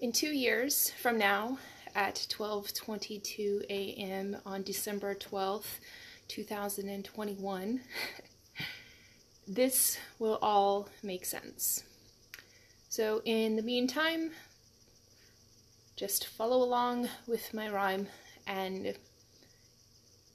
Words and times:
In 0.00 0.12
two 0.12 0.32
years 0.32 0.92
from 0.92 1.18
now, 1.18 1.58
at 1.94 2.26
12:22 2.30 3.66
a.m. 3.68 4.38
on 4.46 4.62
December 4.62 5.14
12th, 5.14 5.78
2021, 6.26 7.82
this 9.46 9.98
will 10.18 10.38
all 10.40 10.88
make 11.02 11.26
sense. 11.26 11.84
So, 12.88 13.20
in 13.26 13.56
the 13.56 13.62
meantime, 13.62 14.30
just 15.96 16.26
follow 16.28 16.62
along 16.62 17.10
with 17.26 17.52
my 17.52 17.68
rhyme 17.68 18.06
and 18.46 18.94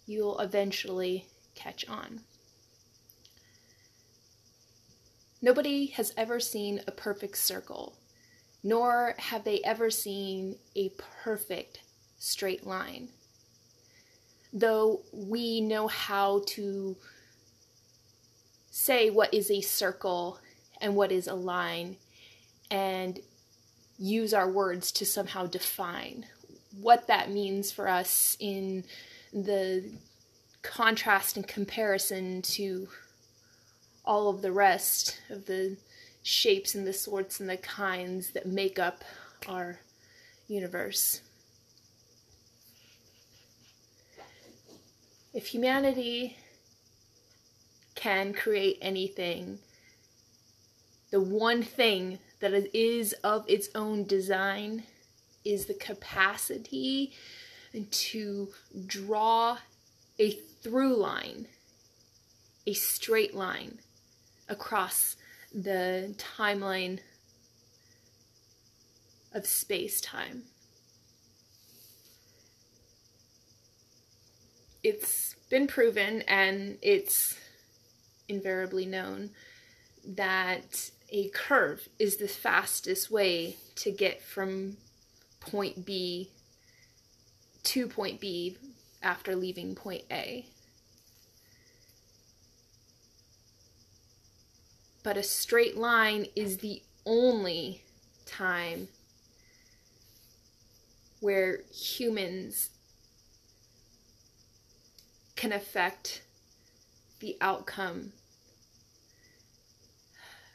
you'll 0.06 0.38
eventually 0.42 1.26
catch 1.56 1.90
on. 1.90 2.20
Nobody 5.42 5.88
has 5.88 6.14
ever 6.16 6.40
seen 6.40 6.82
a 6.86 6.92
perfect 6.92 7.40
circle, 7.40 7.96
nor 8.66 9.14
have 9.20 9.44
they 9.44 9.62
ever 9.62 9.92
seen 9.92 10.58
a 10.76 10.90
perfect 11.24 11.82
straight 12.18 12.66
line. 12.66 13.08
Though 14.52 15.04
we 15.14 15.62
know 15.62 15.88
how 15.88 16.42
to 16.48 16.98
say 18.72 19.12
what 19.12 19.32
is 19.36 19.52
a 19.52 19.62
circle 19.62 20.40
and 20.82 20.96
what 20.96 21.12
is 21.12 21.28
a 21.28 21.36
line 21.36 21.98
and 22.72 23.20
use 24.00 24.34
our 24.34 24.50
words 24.50 24.92
to 24.94 25.06
somehow 25.06 25.46
define 25.46 26.26
what 26.82 27.06
that 27.06 27.30
means 27.30 27.72
for 27.72 27.88
us 27.88 28.36
in 28.40 28.84
the 29.32 29.86
contrast 30.64 31.38
and 31.38 31.48
comparison 31.48 32.42
to 32.42 32.88
all 34.04 34.28
of 34.28 34.42
the 34.42 34.52
rest 34.52 35.22
of 35.30 35.46
the 35.46 35.78
shapes 36.26 36.74
and 36.74 36.88
the 36.88 36.94
sorts 36.94 37.40
and 37.40 37.48
the 37.48 37.56
kinds 37.56 38.32
that 38.32 38.48
make 38.48 38.80
up 38.80 39.04
our 39.48 39.80
universe. 40.48 41.22
If 45.36 45.46
humanity 45.46 46.36
can 47.94 48.34
create 48.34 48.80
anything, 48.82 49.60
the 51.12 51.22
one 51.22 51.62
thing 51.62 52.18
that 52.40 52.54
is 52.76 53.14
of 53.24 53.46
its 53.48 53.70
own 53.76 54.06
design 54.06 54.82
is 55.44 55.68
the 55.68 55.76
capacity 55.76 57.14
to 57.92 58.50
draw 58.88 59.60
a 60.18 60.32
through 60.64 60.96
line, 60.96 61.46
a 62.66 62.74
straight 62.74 63.36
line 63.36 63.78
across 64.50 65.18
the 65.56 66.14
timeline 66.18 67.00
of 69.34 69.46
space 69.46 70.02
time. 70.02 70.44
It's 74.84 75.36
been 75.50 75.66
proven 75.66 76.24
and 76.24 76.78
it's 76.82 77.38
invariably 78.28 78.86
known 78.86 79.30
that 80.06 80.92
a 81.10 81.30
curve 81.30 81.88
is 81.98 82.18
the 82.18 82.28
fastest 82.28 83.10
way 83.10 83.56
to 83.76 83.92
get 83.92 84.22
from 84.22 84.76
point 85.40 85.86
B 85.86 86.32
to 87.64 87.88
point 87.88 88.20
B 88.20 88.58
after 89.02 89.36
leaving 89.36 89.74
point 89.74 90.04
A. 90.12 90.46
But 95.06 95.18
a 95.18 95.24
straight 95.24 95.78
line 95.78 96.26
is 96.36 96.58
the 96.58 96.82
only 97.06 97.84
time 98.26 98.88
where 101.20 101.60
humans 101.72 102.72
can 105.36 105.52
affect 105.52 106.24
the 107.20 107.38
outcome 107.40 108.14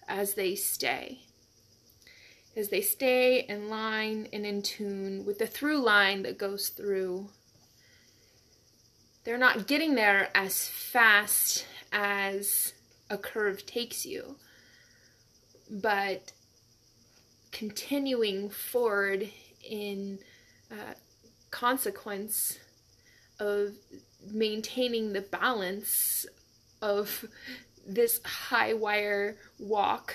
as 0.09 0.35
they 0.35 0.57
stay. 0.57 1.21
As 2.57 2.71
they 2.71 2.81
stay 2.81 3.45
in 3.49 3.69
line 3.69 4.27
and 4.33 4.45
in 4.45 4.63
tune 4.63 5.25
with 5.25 5.39
the 5.39 5.47
through 5.47 5.79
line 5.79 6.25
that 6.25 6.39
goes 6.39 6.71
through. 6.71 7.29
They're 9.23 9.39
not 9.39 9.69
getting 9.69 9.95
there 9.95 10.29
as 10.35 10.67
fast 10.67 11.67
as 11.93 12.73
a 13.11 13.19
curve 13.19 13.67
takes 13.67 14.07
you, 14.07 14.37
but 15.69 16.33
continuing 17.51 18.49
forward 18.49 19.29
in 19.69 20.19
uh, 20.71 20.95
consequence 21.51 22.59
of 23.41 23.75
maintaining 24.31 25.13
the 25.13 25.21
balance 25.21 26.25
of 26.81 27.25
this 27.87 28.21
high 28.25 28.73
wire 28.73 29.37
walk. 29.59 30.15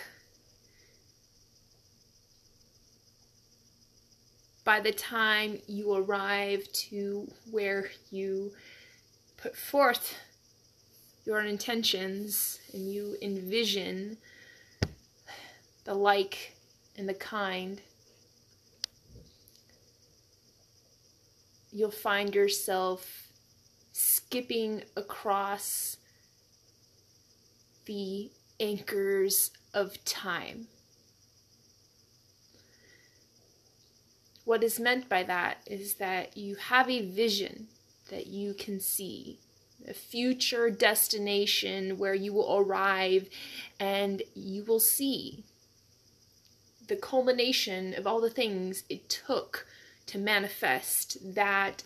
By 4.64 4.80
the 4.80 4.94
time 4.94 5.60
you 5.68 5.94
arrive 5.94 6.64
to 6.90 7.28
where 7.52 7.90
you 8.10 8.54
put 9.38 9.56
forth 9.56 10.16
your 11.26 11.42
intentions 11.42 12.60
and 12.74 12.92
you 12.92 13.18
envision 13.22 14.18
the 15.84 15.94
like 15.94 16.56
and 16.98 17.10
the 17.10 17.14
kind, 17.14 17.82
you'll 21.72 21.92
find 21.92 22.34
yourself 22.34 23.28
skipping 23.92 24.84
across 24.96 25.98
the 27.86 28.32
anchors 28.60 29.52
of 29.74 30.04
time. 30.06 30.68
What 34.46 34.64
is 34.64 34.80
meant 34.80 35.10
by 35.10 35.24
that 35.24 35.58
is 35.66 35.96
that 35.96 36.38
you 36.38 36.56
have 36.56 36.90
a 36.90 37.02
vision 37.02 37.68
that 38.10 38.28
you 38.28 38.54
can 38.54 38.80
see, 38.80 39.40
a 39.88 39.94
future 39.94 40.70
destination 40.70 41.98
where 41.98 42.14
you 42.14 42.34
will 42.34 42.58
arrive 42.58 43.30
and 43.80 44.22
you 44.34 44.64
will 44.64 44.80
see 44.80 45.44
the 46.88 46.96
culmination 46.96 47.94
of 47.94 48.06
all 48.06 48.22
the 48.22 48.30
things 48.30 48.84
it 48.90 49.10
took 49.10 49.66
to 50.06 50.18
manifest 50.18 51.36
that 51.36 51.84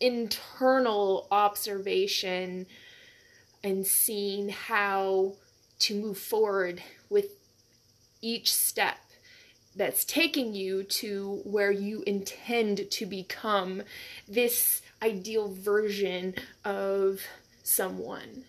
internal 0.00 1.26
observation 1.30 2.66
and 3.64 3.86
seeing 3.86 4.50
how 4.50 5.34
to 5.78 6.00
move 6.00 6.18
forward 6.18 6.82
with 7.08 7.26
each 8.20 8.52
step 8.52 8.98
that's 9.74 10.04
taking 10.04 10.54
you 10.54 10.82
to 10.82 11.40
where 11.44 11.70
you 11.70 12.02
intend 12.06 12.90
to 12.90 13.06
become. 13.06 13.82
This 14.26 14.82
ideal 15.02 15.48
version 15.52 16.34
of 16.64 17.20
someone. 17.62 18.44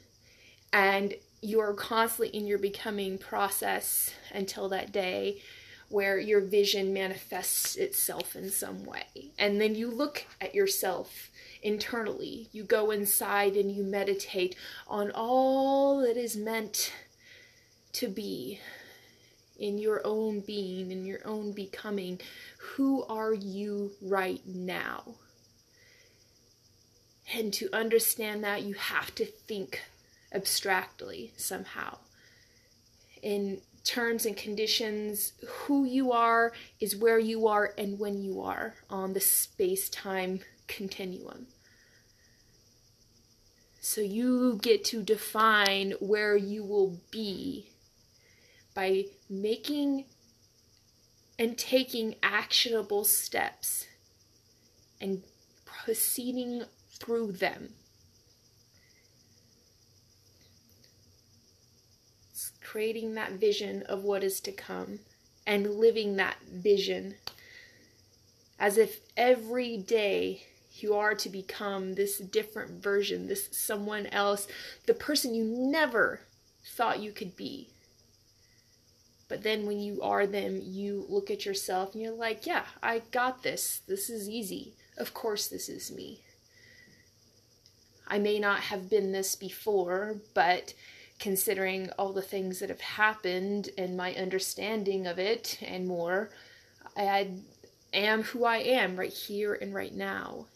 And 0.71 1.15
you're 1.41 1.73
constantly 1.73 2.35
in 2.35 2.47
your 2.47 2.57
becoming 2.57 3.17
process 3.17 4.13
until 4.33 4.69
that 4.69 4.91
day 4.91 5.41
where 5.89 6.19
your 6.19 6.41
vision 6.41 6.93
manifests 6.93 7.75
itself 7.75 8.35
in 8.35 8.49
some 8.49 8.85
way. 8.85 9.31
And 9.39 9.59
then 9.59 9.73
you 9.73 9.89
look 9.89 10.25
at 10.39 10.53
yourself 10.53 11.31
internally. 11.63 12.47
You 12.51 12.63
go 12.63 12.91
inside 12.91 13.55
and 13.55 13.71
you 13.71 13.83
meditate 13.83 14.55
on 14.87 15.11
all 15.11 16.01
that 16.01 16.15
is 16.15 16.35
meant 16.37 16.93
to 17.93 18.07
be 18.07 18.59
in 19.57 19.77
your 19.77 20.01
own 20.05 20.41
being, 20.41 20.91
in 20.91 21.05
your 21.05 21.25
own 21.25 21.51
becoming. 21.51 22.19
Who 22.59 23.03
are 23.05 23.33
you 23.33 23.91
right 24.01 24.41
now? 24.45 25.15
And 27.33 27.53
to 27.53 27.69
understand 27.71 28.43
that, 28.43 28.63
you 28.63 28.73
have 28.73 29.13
to 29.15 29.25
think 29.25 29.81
abstractly 30.33 31.33
somehow. 31.37 31.97
In 33.21 33.61
terms 33.83 34.25
and 34.25 34.35
conditions, 34.35 35.33
who 35.47 35.85
you 35.85 36.11
are 36.11 36.53
is 36.79 36.95
where 36.95 37.19
you 37.19 37.47
are 37.47 37.73
and 37.77 37.99
when 37.99 38.21
you 38.21 38.41
are 38.41 38.75
on 38.89 39.13
the 39.13 39.19
space 39.19 39.89
time 39.89 40.39
continuum. 40.67 41.47
So 43.81 44.01
you 44.01 44.59
get 44.61 44.83
to 44.85 45.01
define 45.01 45.93
where 45.99 46.35
you 46.35 46.63
will 46.63 46.99
be 47.11 47.69
by 48.75 49.05
making 49.29 50.05
and 51.37 51.57
taking 51.57 52.15
actionable 52.21 53.05
steps 53.05 53.87
and 54.99 55.23
proceeding 55.65 56.63
through 56.99 57.33
them. 57.33 57.69
It's 62.31 62.51
creating 62.63 63.15
that 63.15 63.33
vision 63.33 63.83
of 63.83 64.03
what 64.03 64.23
is 64.23 64.39
to 64.41 64.51
come 64.51 64.99
and 65.45 65.75
living 65.75 66.15
that 66.17 66.37
vision 66.51 67.15
as 68.59 68.77
if 68.77 68.99
every 69.15 69.77
day 69.77 70.43
you 70.75 70.93
are 70.93 71.15
to 71.15 71.29
become 71.29 71.95
this 71.95 72.17
different 72.17 72.83
version, 72.83 73.27
this 73.27 73.49
someone 73.51 74.05
else, 74.07 74.47
the 74.85 74.93
person 74.93 75.33
you 75.33 75.43
never 75.43 76.21
thought 76.65 76.99
you 76.99 77.11
could 77.11 77.35
be. 77.35 77.69
But 79.27 79.43
then 79.43 79.65
when 79.65 79.79
you 79.79 80.01
are 80.01 80.25
them, 80.25 80.59
you 80.63 81.05
look 81.07 81.29
at 81.29 81.45
yourself 81.45 81.93
and 81.93 82.01
you're 82.01 82.11
like, 82.11 82.45
yeah, 82.45 82.65
I 82.81 83.03
got 83.11 83.43
this. 83.43 83.81
This 83.87 84.09
is 84.09 84.27
easy. 84.27 84.73
Of 84.97 85.13
course, 85.13 85.47
this 85.47 85.69
is 85.69 85.91
me. 85.91 86.23
I 88.09 88.17
may 88.19 88.39
not 88.39 88.61
have 88.61 88.89
been 88.89 89.11
this 89.11 89.35
before, 89.35 90.17
but 90.33 90.73
considering 91.19 91.89
all 91.97 92.13
the 92.13 92.21
things 92.21 92.59
that 92.59 92.69
have 92.69 92.81
happened 92.81 93.69
and 93.77 93.95
my 93.95 94.13
understanding 94.15 95.05
of 95.05 95.19
it 95.19 95.59
and 95.61 95.87
more, 95.87 96.31
I 96.97 97.31
am 97.93 98.23
who 98.23 98.45
I 98.45 98.57
am 98.57 98.95
right 98.95 99.13
here 99.13 99.53
and 99.53 99.73
right 99.73 99.93
now. 99.93 100.47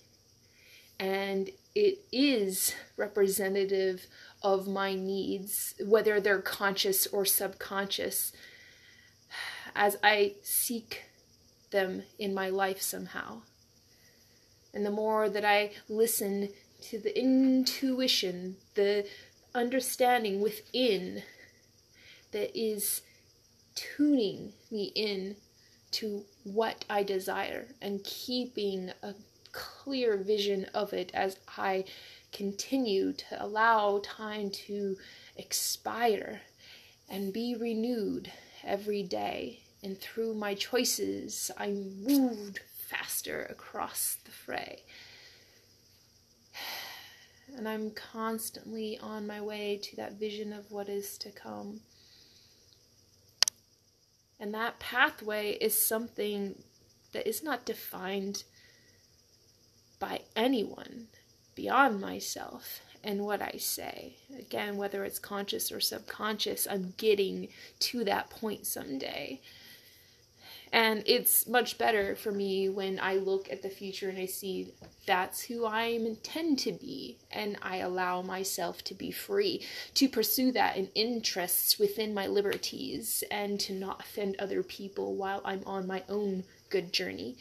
And 0.99 1.49
it 1.75 1.99
is 2.11 2.73
representative 2.97 4.07
of 4.41 4.67
my 4.67 4.93
needs, 4.93 5.75
whether 5.83 6.19
they're 6.19 6.41
conscious 6.41 7.07
or 7.07 7.25
subconscious, 7.25 8.31
as 9.75 9.97
I 10.03 10.35
seek 10.43 11.03
them 11.71 12.03
in 12.19 12.33
my 12.33 12.49
life 12.49 12.81
somehow. 12.81 13.41
And 14.73 14.85
the 14.85 14.91
more 14.91 15.29
that 15.29 15.45
I 15.45 15.71
listen 15.89 16.49
to 16.89 16.99
the 16.99 17.17
intuition, 17.17 18.57
the 18.75 19.07
understanding 19.55 20.41
within 20.41 21.23
that 22.31 22.57
is 22.57 23.01
tuning 23.75 24.53
me 24.71 24.91
in 24.95 25.35
to 25.91 26.25
what 26.43 26.85
I 26.89 27.03
desire 27.03 27.67
and 27.81 28.03
keeping 28.03 28.91
a 29.01 29.13
clear 29.51 30.17
vision 30.17 30.65
of 30.73 30.91
it 30.93 31.11
as 31.13 31.37
I 31.57 31.85
continue 32.31 33.13
to 33.13 33.43
allow 33.43 34.01
time 34.03 34.49
to 34.49 34.97
expire 35.37 36.41
and 37.07 37.31
be 37.31 37.55
renewed 37.55 38.31
every 38.63 39.03
day. 39.03 39.59
And 39.83 39.99
through 39.99 40.33
my 40.33 40.55
choices, 40.55 41.51
I 41.57 41.69
moved 41.69 42.61
faster 42.89 43.45
across 43.49 44.17
the 44.25 44.31
fray. 44.31 44.83
And 47.55 47.67
I'm 47.69 47.91
constantly 47.91 48.97
on 48.99 49.27
my 49.27 49.39
way 49.39 49.79
to 49.83 49.95
that 49.97 50.13
vision 50.13 50.53
of 50.53 50.71
what 50.71 50.89
is 50.89 51.17
to 51.19 51.29
come. 51.31 51.81
And 54.39 54.53
that 54.53 54.79
pathway 54.79 55.51
is 55.61 55.79
something 55.79 56.55
that 57.13 57.27
is 57.27 57.43
not 57.43 57.65
defined 57.65 58.43
by 59.99 60.21
anyone 60.35 61.07
beyond 61.55 62.01
myself 62.01 62.81
and 63.03 63.25
what 63.25 63.41
I 63.41 63.57
say. 63.57 64.15
Again, 64.37 64.77
whether 64.77 65.03
it's 65.05 65.19
conscious 65.19 65.71
or 65.71 65.79
subconscious, 65.79 66.67
I'm 66.69 66.93
getting 66.97 67.49
to 67.79 68.03
that 68.05 68.29
point 68.29 68.65
someday. 68.65 69.41
And 70.73 71.03
it's 71.05 71.45
much 71.45 71.77
better 71.77 72.15
for 72.15 72.31
me 72.31 72.67
when 72.67 72.99
I 72.99 73.13
look 73.13 73.47
at 73.51 73.61
the 73.61 73.69
future 73.69 74.09
and 74.09 74.17
I 74.17 74.25
see 74.25 74.73
that's 75.05 75.43
who 75.43 75.65
I 75.65 75.83
intend 75.83 76.57
to 76.59 76.71
be, 76.71 77.19
and 77.31 77.57
I 77.61 77.77
allow 77.77 78.23
myself 78.23 78.83
to 78.85 78.95
be 78.95 79.11
free 79.11 79.61
to 79.93 80.09
pursue 80.09 80.51
that 80.53 80.75
in 80.75 80.89
interests 80.95 81.77
within 81.77 82.11
my 82.11 82.25
liberties 82.25 83.23
and 83.29 83.59
to 83.59 83.73
not 83.73 83.99
offend 83.99 84.35
other 84.39 84.63
people 84.63 85.13
while 85.13 85.41
I'm 85.45 85.61
on 85.67 85.85
my 85.85 86.01
own 86.09 86.43
good 86.71 86.91
journey. 86.91 87.37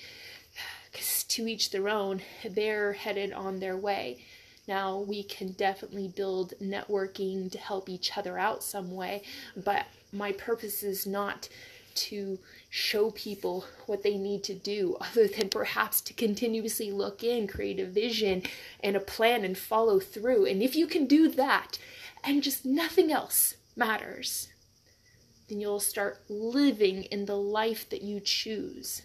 Because 0.93 1.25
to 1.25 1.49
each 1.49 1.71
their 1.71 1.89
own, 1.89 2.21
they're 2.45 2.93
headed 2.93 3.33
on 3.33 3.61
their 3.61 3.79
way. 3.79 4.27
Now, 4.69 4.99
we 4.99 5.23
can 5.23 5.53
definitely 5.53 6.09
build 6.09 6.53
networking 6.63 7.51
to 7.51 7.59
help 7.59 7.89
each 7.89 8.19
other 8.19 8.39
out 8.39 8.63
some 8.63 8.95
way, 8.95 9.23
but 9.57 9.87
my 10.13 10.33
purpose 10.33 10.83
is 10.83 11.07
not 11.07 11.49
to 11.95 12.39
show 12.75 13.11
people 13.11 13.67
what 13.85 14.03
they 14.03 14.17
need 14.17 14.43
to 14.43 14.55
do 14.55 14.97
other 15.01 15.29
than 15.29 15.51
perhaps 15.51 16.01
to 16.01 16.15
continuously 16.15 16.91
look 16.91 17.23
in, 17.23 17.47
create 17.47 17.79
a 17.79 17.85
vision 17.85 18.43
and 18.81 18.97
a 18.97 19.01
plan 19.01 19.45
and 19.45 19.59
follow 19.59 20.01
through. 20.01 20.47
And 20.47 20.63
if 20.63 20.75
you 20.75 20.87
can 20.87 21.05
do 21.05 21.29
that 21.29 21.79
and 22.25 22.43
just 22.43 22.65
nothing 22.65 23.13
else 23.13 23.57
matters, 23.77 24.49
then 25.51 25.61
you'll 25.61 25.81
start 25.81 26.23
living 26.31 27.03
in 27.05 27.27
the 27.27 27.37
life 27.37 27.91
that 27.91 28.01
you 28.03 28.21
choose. 28.21 29.03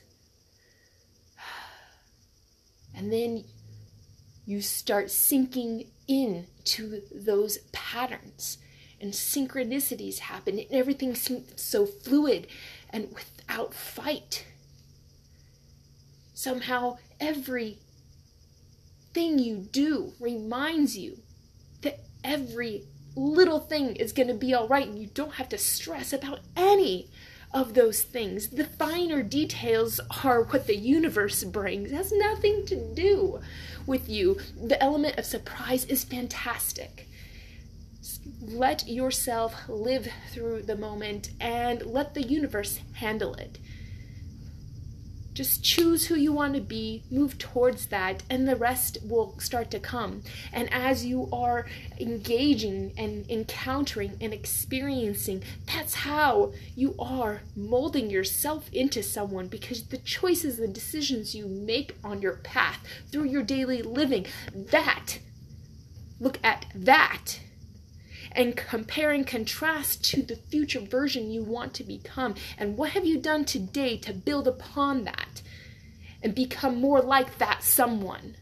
And 2.96 3.14
then 3.14 3.44
you 4.48 4.60
start 4.62 5.12
sinking 5.12 5.92
into 6.08 7.02
those 7.14 7.60
patterns 7.72 8.58
and 9.00 9.14
synchronicities 9.14 10.18
happen 10.18 10.58
and 10.58 10.68
everything 10.72 11.14
seems 11.14 11.62
so 11.62 11.86
fluid 11.86 12.48
and 12.90 13.10
without 13.10 13.37
fight. 13.74 14.46
Somehow, 16.34 16.98
every 17.20 17.80
thing 19.14 19.40
you 19.40 19.68
do 19.72 20.14
reminds 20.20 20.98
you 20.98 21.18
that 21.82 22.00
every 22.24 22.84
little 23.16 23.60
thing 23.60 23.96
is 23.96 24.14
going 24.14 24.28
to 24.28 24.34
be 24.34 24.54
all 24.54 24.68
right 24.68 24.88
and 24.88 25.00
you 25.00 25.08
don't 25.08 25.36
have 25.36 25.50
to 25.50 25.58
stress 25.58 26.14
about 26.14 26.42
any 26.56 27.10
of 27.54 27.74
those 27.74 28.04
things. 28.04 28.50
The 28.50 28.66
finer 28.66 29.24
details 29.24 30.00
are 30.24 30.44
what 30.44 30.68
the 30.68 30.76
universe 30.76 31.44
brings. 31.44 31.92
It 31.92 31.96
has 31.96 32.12
nothing 32.12 32.66
to 32.68 32.94
do 32.94 33.40
with 33.88 34.08
you. 34.10 34.38
The 34.62 34.82
element 34.84 35.18
of 35.18 35.26
surprise 35.26 35.86
is 35.86 36.04
fantastic 36.04 37.07
let 38.42 38.88
yourself 38.88 39.68
live 39.68 40.08
through 40.32 40.64
the 40.64 40.76
moment 40.76 41.32
and 41.40 41.86
let 41.86 42.14
the 42.14 42.24
universe 42.24 42.80
handle 42.94 43.34
it. 43.36 43.58
Just 45.34 45.64
choose 45.64 46.08
who 46.08 46.16
you 46.16 46.34
want 46.34 46.56
to 46.56 46.62
be, 46.62 47.04
move 47.12 47.38
towards 47.38 47.88
that, 47.88 48.24
and 48.28 48.48
the 48.48 48.56
rest 48.56 48.98
will 49.04 49.38
start 49.40 49.70
to 49.70 49.80
come. 49.80 50.24
And 50.52 50.68
as 50.74 51.06
you 51.06 51.30
are 51.32 51.68
engaging 52.00 52.92
and 52.98 53.30
encountering 53.30 54.18
and 54.20 54.34
experiencing, 54.34 55.44
that's 55.68 55.94
how 55.94 56.54
you 56.76 56.96
are 56.98 57.42
molding 57.56 58.10
yourself 58.10 58.68
into 58.74 59.04
someone 59.04 59.48
because 59.48 59.84
the 59.84 60.00
choices 60.00 60.58
and 60.58 60.74
decisions 60.74 61.36
you 61.36 61.48
make 61.48 61.96
on 62.04 62.20
your 62.20 62.38
path 62.38 62.80
through 63.12 63.26
your 63.26 63.44
daily 63.44 63.84
living, 63.84 64.26
that, 64.56 65.20
look 66.20 66.40
at 66.44 66.66
that 66.74 67.42
and 68.32 68.56
compare 68.56 69.12
and 69.12 69.26
contrast 69.26 70.04
to 70.06 70.22
the 70.22 70.36
future 70.36 70.80
version 70.80 71.32
you 71.32 71.44
want 71.44 71.74
to 71.76 71.84
become. 71.84 72.36
And 72.58 72.78
what 72.78 72.92
have 72.92 73.06
you 73.06 73.20
done 73.20 73.46
today 73.46 73.98
to 73.98 74.14
build 74.14 74.48
upon 74.48 75.04
that 75.06 75.42
and 76.22 76.36
become 76.36 76.80
more 76.80 77.02
like 77.02 77.38
that 77.38 77.64
someone? 77.64 78.36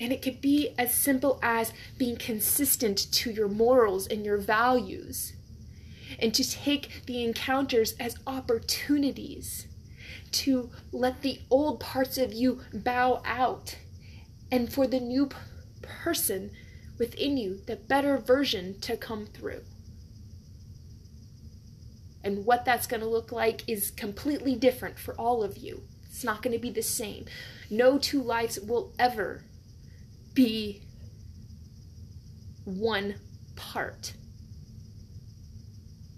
And 0.00 0.12
it 0.12 0.22
could 0.22 0.40
be 0.40 0.74
as 0.76 0.92
simple 0.92 1.38
as 1.42 1.72
being 1.96 2.16
consistent 2.16 2.98
to 3.12 3.30
your 3.30 3.48
morals 3.48 4.06
and 4.06 4.24
your 4.24 4.38
values, 4.38 5.32
and 6.18 6.34
to 6.34 6.48
take 6.48 7.06
the 7.06 7.24
encounters 7.24 7.94
as 7.98 8.18
opportunities 8.26 9.66
to 10.32 10.70
let 10.92 11.22
the 11.22 11.40
old 11.48 11.78
parts 11.78 12.18
of 12.18 12.32
you 12.32 12.60
bow 12.72 13.22
out, 13.24 13.78
and 14.50 14.72
for 14.72 14.86
the 14.86 15.00
new 15.00 15.28
person 15.80 16.50
within 16.98 17.36
you 17.36 17.60
the 17.66 17.76
better 17.76 18.18
version 18.18 18.80
to 18.80 18.96
come 18.96 19.26
through. 19.26 19.62
And 22.22 22.46
what 22.46 22.64
that's 22.64 22.86
going 22.86 23.02
to 23.02 23.08
look 23.08 23.32
like 23.32 23.68
is 23.68 23.90
completely 23.90 24.54
different 24.54 24.98
for 24.98 25.14
all 25.14 25.42
of 25.42 25.58
you. 25.58 25.82
It's 26.08 26.24
not 26.24 26.42
going 26.42 26.54
to 26.56 26.62
be 26.62 26.70
the 26.70 26.82
same. 26.82 27.26
No 27.70 27.98
two 27.98 28.22
lives 28.22 28.58
will 28.58 28.94
ever 28.98 29.42
be 30.32 30.82
one 32.64 33.16
part. 33.56 34.14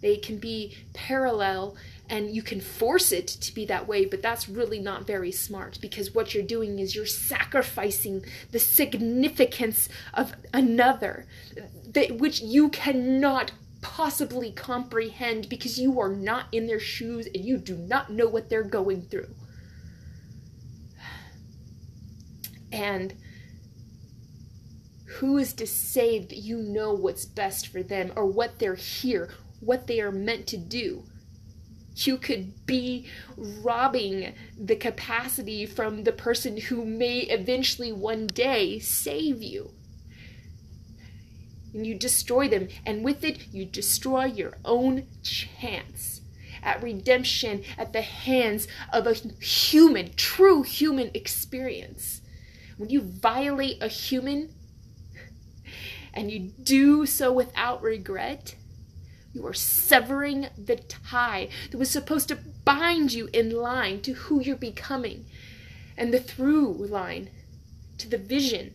They 0.01 0.17
can 0.17 0.39
be 0.39 0.77
parallel 0.93 1.77
and 2.09 2.35
you 2.35 2.43
can 2.43 2.61
force 2.61 3.13
it 3.13 3.27
to 3.27 3.55
be 3.55 3.65
that 3.67 3.89
way, 3.89 4.05
but 4.05 4.23
that's 4.23 4.49
really 4.49 4.79
not 4.79 5.07
very 5.07 5.33
smart 5.33 5.79
because 5.81 6.15
what 6.15 6.35
you're 6.35 6.45
doing 6.45 6.79
is 6.79 6.95
you're 6.95 7.07
sacrificing 7.07 8.25
the 8.53 8.59
significance 8.59 9.89
of 10.15 10.35
another, 10.53 11.27
that, 11.89 12.19
which 12.19 12.41
you 12.41 12.69
cannot 12.69 13.53
possibly 13.81 14.51
comprehend 14.51 15.49
because 15.49 15.79
you 15.79 16.01
are 16.01 16.15
not 16.15 16.47
in 16.53 16.67
their 16.67 16.81
shoes 16.81 17.27
and 17.27 17.45
you 17.45 17.57
do 17.59 17.77
not 17.77 18.11
know 18.11 18.29
what 18.29 18.49
they're 18.49 18.63
going 18.63 19.03
through. 19.03 19.35
And 22.73 23.15
who 25.19 25.39
is 25.39 25.55
to 25.55 25.67
say 25.67 26.19
that 26.19 26.37
you 26.37 26.59
know 26.59 26.93
what's 26.93 27.25
best 27.25 27.69
for 27.69 27.83
them 27.83 28.13
or 28.17 28.27
what 28.27 28.59
they're 28.59 28.75
here 28.75 29.31
what 29.61 29.87
they 29.87 30.01
are 30.01 30.13
meant 30.13 30.47
to 30.49 30.57
do. 30.57 31.05
You 31.97 32.19
could 32.19 32.67
be 32.67 33.09
robbing 33.37 34.35
the 34.59 34.77
capacity 34.77 35.65
from 35.65 36.05
the 36.05 36.13
person 36.13 36.59
who 36.59 36.85
may 36.85 37.21
eventually 37.21 37.91
one 37.91 38.27
day 38.27 38.79
save 38.79 39.43
you. 39.43 39.71
And 41.73 41.87
you 41.87 41.95
destroy 41.95 42.49
them, 42.49 42.69
and 42.85 43.03
with 43.03 43.25
it, 43.25 43.49
you 43.51 43.65
destroy 43.65 44.27
your 44.27 44.59
own 44.65 45.07
chance 45.23 46.21
at 46.63 46.83
redemption 46.83 47.63
at 47.79 47.93
the 47.93 48.03
hands 48.03 48.69
of 48.93 49.07
a 49.07 49.15
human, 49.15 50.13
true 50.17 50.63
human 50.63 51.11
experience. 51.15 52.21
When 52.77 52.91
you 52.91 53.01
violate 53.01 53.83
a 53.83 53.89
human 53.89 54.55
and 56.13 56.31
you 56.31 56.53
do 56.63 57.07
so 57.07 57.33
without 57.33 57.83
regret, 57.83 58.55
you 59.37 59.47
are 59.47 59.53
severing 59.53 60.49
the 60.57 60.77
tie 60.77 61.49
that 61.71 61.77
was 61.77 61.91
supposed 61.91 62.27
to 62.29 62.39
bind 62.65 63.13
you 63.13 63.29
in 63.35 63.51
line 63.51 64.01
to 64.01 64.15
who 64.15 64.41
you're 64.41 64.57
becoming 64.57 65.27
and 65.99 66.13
the 66.13 66.19
through 66.19 66.73
line 66.87 67.29
to 67.99 68.09
the 68.09 68.17
vision. 68.17 68.73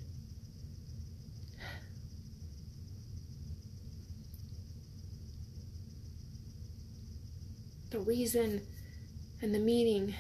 The 7.89 8.00
reason 8.00 8.62
and 9.41 9.56
the 9.56 9.60
meaning 9.60 10.13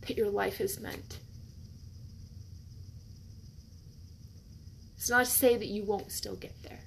that 0.00 0.16
your 0.16 0.30
life 0.30 0.60
is 0.60 0.80
meant. 0.80 1.20
It's 4.96 5.08
not 5.08 5.26
to 5.26 5.30
say 5.30 5.56
that 5.56 5.68
you 5.68 5.84
won't 5.84 6.10
still 6.10 6.34
get 6.34 6.60
there. 6.64 6.80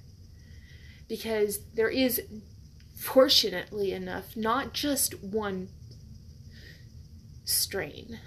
Because 1.08 1.60
there 1.74 1.88
is 1.88 2.20
fortunately 3.04 3.92
enough, 3.92 4.34
not 4.34 4.72
just 4.72 5.22
one 5.22 5.68
strain. 7.44 8.18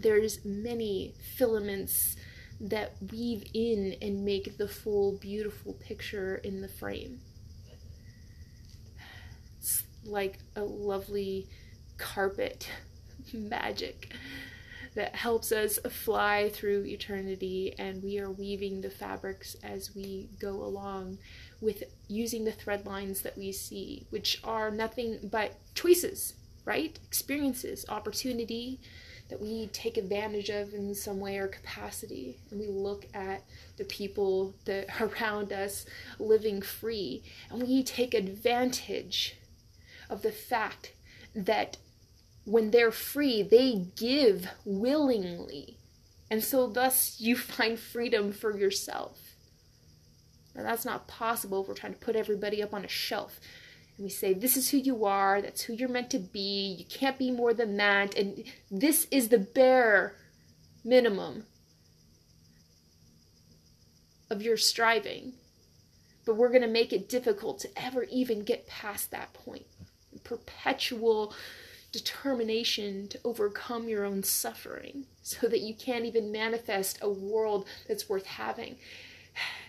There's 0.00 0.42
many 0.42 1.14
filaments 1.36 2.16
that 2.58 2.94
weave 3.12 3.44
in 3.52 3.94
and 4.00 4.24
make 4.24 4.56
the 4.56 4.66
full 4.66 5.18
beautiful 5.18 5.74
picture 5.74 6.36
in 6.36 6.62
the 6.62 6.68
frame. 6.68 7.20
It's 9.58 9.84
like 10.02 10.38
a 10.56 10.62
lovely 10.62 11.46
carpet 11.98 12.70
magic 13.34 14.14
that 14.94 15.14
helps 15.14 15.52
us 15.52 15.78
fly 15.90 16.48
through 16.48 16.86
eternity 16.86 17.74
and 17.78 18.02
we 18.02 18.18
are 18.18 18.30
weaving 18.30 18.80
the 18.80 18.90
fabrics 18.90 19.56
as 19.62 19.94
we 19.94 20.30
go 20.40 20.50
along 20.50 21.18
with 21.60 21.84
using 22.08 22.44
the 22.44 22.52
thread 22.52 22.86
lines 22.86 23.22
that 23.22 23.36
we 23.36 23.52
see, 23.52 24.06
which 24.10 24.40
are 24.42 24.70
nothing 24.70 25.18
but 25.22 25.58
choices, 25.74 26.34
right? 26.64 26.98
Experiences, 27.06 27.84
opportunity 27.88 28.80
that 29.30 29.40
we 29.40 29.68
take 29.68 29.96
advantage 29.96 30.50
of 30.50 30.74
in 30.74 30.94
some 30.94 31.20
way 31.20 31.38
or 31.38 31.46
capacity. 31.46 32.36
And 32.50 32.60
we 32.60 32.66
look 32.66 33.06
at 33.14 33.44
the 33.76 33.84
people 33.84 34.54
that 34.64 35.00
around 35.00 35.52
us 35.52 35.86
living 36.18 36.60
free, 36.60 37.22
and 37.50 37.62
we 37.62 37.82
take 37.82 38.12
advantage 38.12 39.36
of 40.10 40.22
the 40.22 40.32
fact 40.32 40.92
that 41.34 41.76
when 42.44 42.72
they're 42.72 42.90
free, 42.90 43.42
they 43.42 43.86
give 43.96 44.48
willingly. 44.64 45.76
And 46.30 46.42
so, 46.42 46.66
thus, 46.66 47.20
you 47.20 47.36
find 47.36 47.78
freedom 47.78 48.32
for 48.32 48.56
yourself. 48.56 49.29
Now, 50.54 50.62
that's 50.62 50.84
not 50.84 51.06
possible 51.06 51.62
if 51.62 51.68
we're 51.68 51.74
trying 51.74 51.94
to 51.94 51.98
put 51.98 52.16
everybody 52.16 52.62
up 52.62 52.74
on 52.74 52.84
a 52.84 52.88
shelf. 52.88 53.40
And 53.96 54.04
we 54.04 54.10
say, 54.10 54.32
this 54.32 54.56
is 54.56 54.70
who 54.70 54.78
you 54.78 55.04
are, 55.04 55.40
that's 55.40 55.62
who 55.62 55.74
you're 55.74 55.88
meant 55.88 56.10
to 56.10 56.18
be, 56.18 56.76
you 56.78 56.84
can't 56.86 57.18
be 57.18 57.30
more 57.30 57.54
than 57.54 57.76
that, 57.76 58.16
and 58.16 58.44
this 58.70 59.06
is 59.10 59.28
the 59.28 59.38
bare 59.38 60.14
minimum 60.84 61.44
of 64.30 64.42
your 64.42 64.56
striving. 64.56 65.34
But 66.24 66.36
we're 66.36 66.48
going 66.50 66.62
to 66.62 66.68
make 66.68 66.92
it 66.92 67.08
difficult 67.08 67.60
to 67.60 67.68
ever 67.76 68.04
even 68.04 68.44
get 68.44 68.66
past 68.66 69.10
that 69.10 69.32
point. 69.32 69.66
Perpetual 70.24 71.34
determination 71.92 73.08
to 73.08 73.18
overcome 73.24 73.88
your 73.88 74.04
own 74.04 74.22
suffering 74.22 75.06
so 75.22 75.48
that 75.48 75.60
you 75.60 75.74
can't 75.74 76.04
even 76.04 76.30
manifest 76.30 76.98
a 77.02 77.10
world 77.10 77.66
that's 77.88 78.08
worth 78.08 78.26
having. 78.26 78.76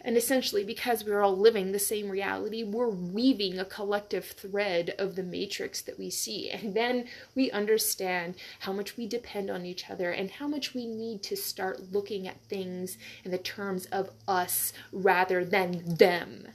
And 0.03 0.17
essentially, 0.17 0.63
because 0.63 1.03
we're 1.03 1.21
all 1.21 1.37
living 1.37 1.71
the 1.71 1.79
same 1.79 2.09
reality, 2.09 2.63
we're 2.63 2.89
weaving 2.89 3.59
a 3.59 3.65
collective 3.65 4.25
thread 4.25 4.95
of 4.97 5.15
the 5.15 5.23
matrix 5.23 5.81
that 5.81 5.99
we 5.99 6.09
see. 6.09 6.49
And 6.49 6.73
then 6.73 7.05
we 7.35 7.51
understand 7.51 8.35
how 8.61 8.73
much 8.73 8.97
we 8.97 9.05
depend 9.07 9.51
on 9.51 9.65
each 9.65 9.89
other 9.89 10.11
and 10.11 10.31
how 10.31 10.47
much 10.47 10.73
we 10.73 10.87
need 10.87 11.21
to 11.23 11.35
start 11.35 11.91
looking 11.91 12.27
at 12.27 12.41
things 12.41 12.97
in 13.23 13.31
the 13.31 13.37
terms 13.37 13.85
of 13.87 14.09
us 14.27 14.73
rather 14.91 15.45
than 15.45 15.95
them. 15.95 16.47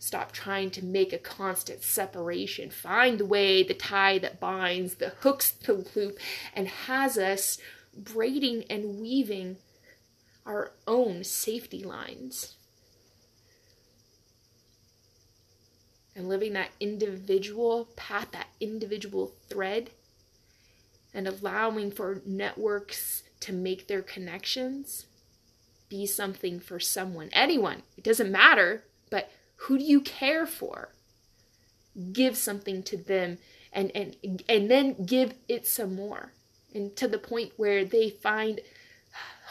Stop 0.00 0.32
trying 0.32 0.70
to 0.70 0.84
make 0.84 1.12
a 1.12 1.18
constant 1.18 1.82
separation. 1.82 2.70
Find 2.70 3.18
the 3.18 3.26
way, 3.26 3.62
the 3.62 3.74
tie 3.74 4.18
that 4.18 4.38
binds, 4.40 4.94
the 4.94 5.10
hooks 5.20 5.50
the 5.50 5.84
loop, 5.94 6.18
and 6.54 6.68
has 6.68 7.18
us 7.18 7.58
braiding 7.96 8.64
and 8.70 9.00
weaving 9.00 9.56
our 10.48 10.72
own 10.86 11.22
safety 11.22 11.84
lines. 11.84 12.56
And 16.16 16.28
living 16.28 16.54
that 16.54 16.70
individual 16.80 17.90
path, 17.94 18.32
that 18.32 18.48
individual 18.58 19.34
thread, 19.48 19.90
and 21.14 21.28
allowing 21.28 21.92
for 21.92 22.22
networks 22.26 23.22
to 23.40 23.52
make 23.52 23.86
their 23.86 24.02
connections 24.02 25.06
be 25.88 26.06
something 26.06 26.58
for 26.58 26.80
someone, 26.80 27.28
anyone. 27.32 27.82
It 27.96 28.04
doesn't 28.04 28.32
matter, 28.32 28.84
but 29.10 29.30
who 29.56 29.78
do 29.78 29.84
you 29.84 30.00
care 30.00 30.46
for? 30.46 30.92
Give 32.12 32.36
something 32.36 32.82
to 32.84 32.96
them 32.96 33.38
and 33.72 33.92
and 33.94 34.16
and 34.48 34.70
then 34.70 35.04
give 35.04 35.34
it 35.48 35.66
some 35.66 35.94
more. 35.94 36.32
And 36.74 36.94
to 36.96 37.08
the 37.08 37.18
point 37.18 37.52
where 37.56 37.84
they 37.84 38.10
find 38.10 38.60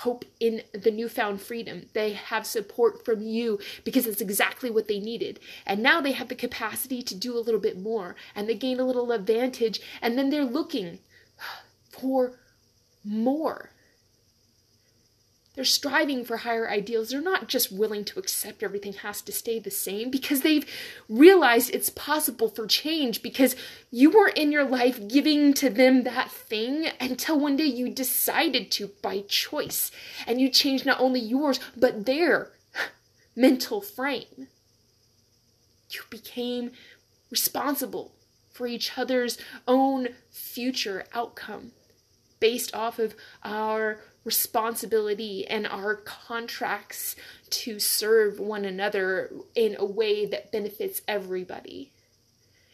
hope 0.02 0.26
in 0.40 0.62
the 0.74 0.92
newfound 0.92 1.42
freedom. 1.42 1.88
They 1.94 2.14
have 2.14 2.46
support 2.46 3.04
from 3.04 3.22
you 3.22 3.60
because 3.84 4.06
it's 4.06 4.22
exactly 4.22 4.70
what 4.70 4.88
they 4.88 5.00
needed. 5.00 5.40
And 5.66 5.82
now 5.82 6.02
they 6.02 6.12
have 6.12 6.28
the 6.28 6.36
capacity 6.36 7.02
to 7.02 7.16
do 7.16 7.36
a 7.36 7.42
little 7.42 7.60
bit 7.60 7.80
more 7.80 8.16
and 8.36 8.48
they 8.48 8.54
gain 8.54 8.80
a 8.80 8.86
little 8.86 9.12
advantage 9.12 9.82
and 10.02 10.16
then 10.18 10.30
they're 10.30 10.46
looking 10.46 11.00
for 11.90 12.34
more. 13.04 13.72
They're 15.58 15.66
striving 15.66 16.24
for 16.24 16.38
higher 16.38 16.70
ideals. 16.70 17.10
They're 17.10 17.20
not 17.20 17.48
just 17.48 17.72
willing 17.72 18.06
to 18.06 18.20
accept 18.20 18.62
everything 18.62 18.94
has 18.94 19.24
to 19.24 19.32
stay 19.32 19.58
the 19.58 19.72
same 19.72 20.12
because 20.12 20.42
they've 20.42 20.70
realized 21.10 21.72
it's 21.74 21.90
possible 21.90 22.48
for 22.48 22.68
change 22.68 23.24
because 23.24 23.56
you 23.90 24.12
were 24.12 24.28
in 24.28 24.52
your 24.52 24.66
life 24.66 25.08
giving 25.08 25.56
to 25.56 25.72
them 25.72 26.04
that 26.04 26.30
thing 26.30 26.90
until 27.02 27.40
one 27.40 27.56
day 27.56 27.66
you 27.66 27.90
decided 27.90 28.70
to 28.74 28.92
by 29.02 29.22
choice 29.22 29.90
and 30.28 30.40
you 30.40 30.48
changed 30.48 30.86
not 30.86 31.02
only 31.02 31.20
yours 31.20 31.60
but 31.76 32.06
their 32.06 32.52
mental 33.36 33.82
frame. 33.82 34.50
You 35.90 36.02
became 36.12 36.70
responsible 37.32 38.12
for 38.52 38.68
each 38.68 38.96
other's 38.96 39.40
own 39.68 40.10
future 40.30 41.06
outcome 41.16 41.72
based 42.40 42.76
off 42.76 43.00
of 43.00 43.16
our 43.44 44.02
responsibility 44.28 45.48
and 45.48 45.66
our 45.66 45.96
contracts 45.96 47.16
to 47.50 47.80
serve 47.80 48.40
one 48.40 48.66
another 48.66 49.32
in 49.56 49.78
a 49.80 49.86
way 49.86 50.26
that 50.26 50.52
benefits 50.52 51.02
everybody. 51.08 51.94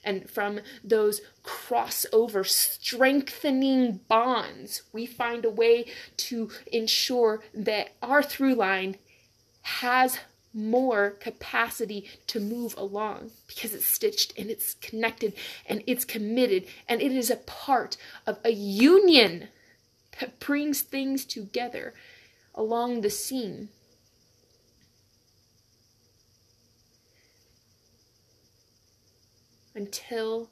And 0.03 0.27
from 0.27 0.61
those 0.83 1.21
crossover 1.45 2.45
strengthening 2.45 4.01
bonds, 4.07 4.81
we 4.91 5.05
find 5.05 5.45
a 5.45 5.49
way 5.49 5.85
to 6.17 6.49
ensure 6.71 7.41
that 7.53 7.91
our 8.01 8.23
through 8.23 8.55
line 8.55 8.97
has 9.61 10.17
more 10.55 11.11
capacity 11.11 12.09
to 12.27 12.39
move 12.39 12.75
along 12.77 13.31
because 13.47 13.73
it's 13.73 13.85
stitched 13.85 14.33
and 14.37 14.49
it's 14.49 14.73
connected 14.75 15.33
and 15.67 15.83
it's 15.87 16.03
committed 16.03 16.65
and 16.89 17.01
it 17.01 17.11
is 17.11 17.29
a 17.29 17.37
part 17.37 17.95
of 18.27 18.37
a 18.43 18.51
union 18.51 19.47
that 20.19 20.39
brings 20.39 20.81
things 20.81 21.25
together 21.25 21.93
along 22.55 23.01
the 23.01 23.09
seam. 23.09 23.69
Until 29.75 30.49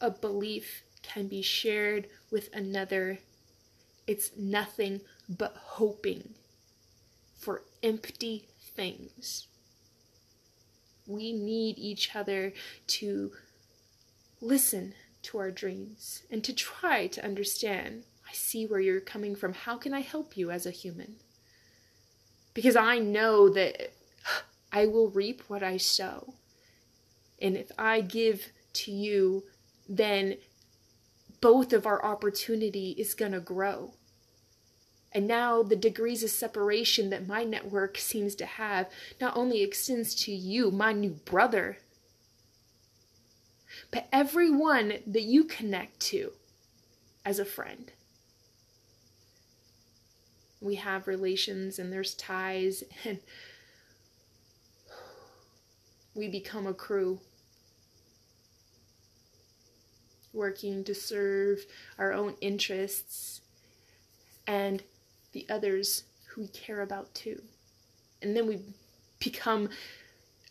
a 0.00 0.10
belief 0.10 0.82
can 1.02 1.28
be 1.28 1.42
shared 1.42 2.08
with 2.30 2.48
another, 2.54 3.18
it's 4.06 4.30
nothing 4.36 5.02
but 5.28 5.56
hoping 5.56 6.34
for 7.38 7.62
empty 7.82 8.48
things. 8.60 9.46
We 11.06 11.32
need 11.32 11.78
each 11.78 12.14
other 12.14 12.52
to 12.86 13.32
listen 14.40 14.94
to 15.22 15.38
our 15.38 15.50
dreams 15.50 16.22
and 16.30 16.42
to 16.44 16.54
try 16.54 17.06
to 17.08 17.24
understand. 17.24 18.04
I 18.30 18.32
see 18.32 18.64
where 18.64 18.78
you're 18.78 19.00
coming 19.00 19.34
from. 19.34 19.54
How 19.54 19.76
can 19.76 19.92
I 19.92 20.00
help 20.00 20.36
you 20.36 20.52
as 20.52 20.64
a 20.64 20.70
human? 20.70 21.16
Because 22.54 22.76
I 22.76 22.98
know 22.98 23.48
that 23.48 23.92
I 24.72 24.86
will 24.86 25.10
reap 25.10 25.42
what 25.48 25.64
I 25.64 25.78
sow. 25.78 26.34
And 27.42 27.56
if 27.56 27.72
I 27.76 28.02
give 28.02 28.52
to 28.74 28.92
you, 28.92 29.44
then 29.88 30.36
both 31.40 31.72
of 31.72 31.86
our 31.86 32.04
opportunity 32.04 32.94
is 32.96 33.14
going 33.14 33.32
to 33.32 33.40
grow. 33.40 33.94
And 35.12 35.26
now 35.26 35.64
the 35.64 35.74
degrees 35.74 36.22
of 36.22 36.30
separation 36.30 37.10
that 37.10 37.26
my 37.26 37.42
network 37.42 37.98
seems 37.98 38.36
to 38.36 38.46
have 38.46 38.88
not 39.20 39.36
only 39.36 39.62
extends 39.62 40.14
to 40.26 40.32
you, 40.32 40.70
my 40.70 40.92
new 40.92 41.18
brother, 41.24 41.78
but 43.90 44.06
everyone 44.12 44.98
that 45.04 45.22
you 45.22 45.42
connect 45.42 45.98
to 46.00 46.32
as 47.24 47.40
a 47.40 47.44
friend. 47.44 47.90
We 50.60 50.76
have 50.76 51.06
relations 51.06 51.78
and 51.78 51.92
there's 51.92 52.14
ties, 52.14 52.84
and 53.04 53.18
we 56.14 56.28
become 56.28 56.66
a 56.66 56.74
crew 56.74 57.20
working 60.32 60.84
to 60.84 60.94
serve 60.94 61.60
our 61.98 62.12
own 62.12 62.34
interests 62.40 63.40
and 64.46 64.82
the 65.32 65.46
others 65.48 66.04
who 66.28 66.42
we 66.42 66.48
care 66.48 66.80
about 66.82 67.14
too. 67.14 67.42
And 68.22 68.36
then 68.36 68.46
we 68.46 68.60
become 69.18 69.70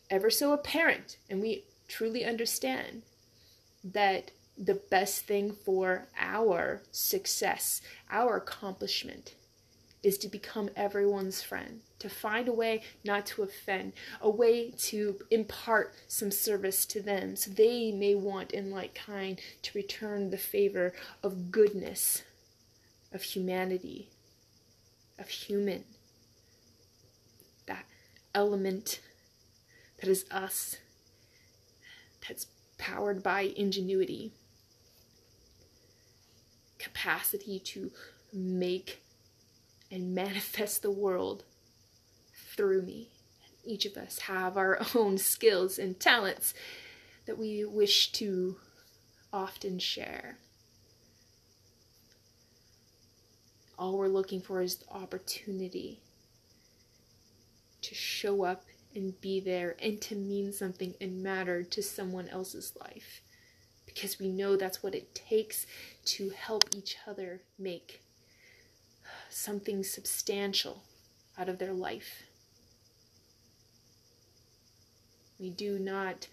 ever 0.09 0.29
so 0.29 0.53
apparent 0.53 1.17
and 1.29 1.41
we 1.41 1.63
truly 1.87 2.25
understand 2.25 3.03
that 3.83 4.31
the 4.57 4.81
best 4.89 5.25
thing 5.25 5.51
for 5.51 6.07
our 6.17 6.81
success, 6.91 7.81
our 8.11 8.37
accomplishment, 8.37 9.33
is 10.01 10.17
to 10.17 10.27
become 10.29 10.69
everyone's 10.75 11.41
friend, 11.41 11.81
to 11.99 12.09
find 12.09 12.47
a 12.47 12.53
way 12.53 12.81
not 13.03 13.25
to 13.25 13.43
offend, 13.43 13.93
a 14.21 14.29
way 14.29 14.71
to 14.71 15.19
impart 15.29 15.93
some 16.07 16.31
service 16.31 16.85
to 16.85 17.01
them 17.01 17.35
so 17.35 17.51
they 17.51 17.91
may 17.91 18.15
want 18.15 18.51
in 18.51 18.71
like 18.71 18.95
kind 18.95 19.39
to 19.61 19.77
return 19.77 20.29
the 20.29 20.37
favor 20.37 20.93
of 21.21 21.51
goodness, 21.51 22.23
of 23.11 23.23
humanity, 23.23 24.09
of 25.17 25.27
human. 25.27 25.83
That 27.67 27.85
element 28.33 29.01
that 29.99 30.09
is 30.09 30.25
us, 30.31 30.77
that's 32.27 32.47
powered 32.77 33.21
by 33.21 33.53
ingenuity, 33.57 34.31
capacity 36.77 37.59
to 37.59 37.91
make 38.31 39.01
and 39.91 40.13
manifest 40.13 40.81
the 40.81 40.91
world 40.91 41.43
through 42.55 42.81
me. 42.81 43.09
Each 43.63 43.85
of 43.85 43.97
us 43.97 44.19
have 44.19 44.57
our 44.57 44.79
own 44.95 45.17
skills 45.17 45.77
and 45.77 45.99
talents 45.99 46.53
that 47.25 47.37
we 47.37 47.65
wish 47.65 48.11
to 48.13 48.57
often 49.31 49.79
share. 49.79 50.37
All 53.77 53.97
we're 53.97 54.07
looking 54.07 54.41
for 54.41 54.61
is 54.61 54.77
the 54.77 54.91
opportunity 54.91 56.01
to 57.81 57.95
show 57.95 58.43
up 58.43 58.65
and 58.93 59.19
be 59.21 59.39
there 59.39 59.75
and 59.81 60.01
to 60.01 60.15
mean 60.15 60.51
something 60.51 60.95
and 60.99 61.23
matter 61.23 61.63
to 61.63 61.81
someone 61.81 62.27
else's 62.29 62.73
life. 62.79 63.21
Because 63.85 64.19
we 64.19 64.29
know 64.29 64.55
that's 64.55 64.83
what 64.83 64.95
it 64.95 65.15
takes 65.15 65.65
to 66.05 66.29
help 66.29 66.63
each 66.75 66.97
other 67.07 67.41
make 67.57 68.01
something 69.29 69.83
substantial 69.83 70.83
out 71.37 71.49
of 71.49 71.59
their 71.59 71.73
life. 71.73 72.23
We 75.39 75.49
do 75.49 75.79
not 75.79 76.27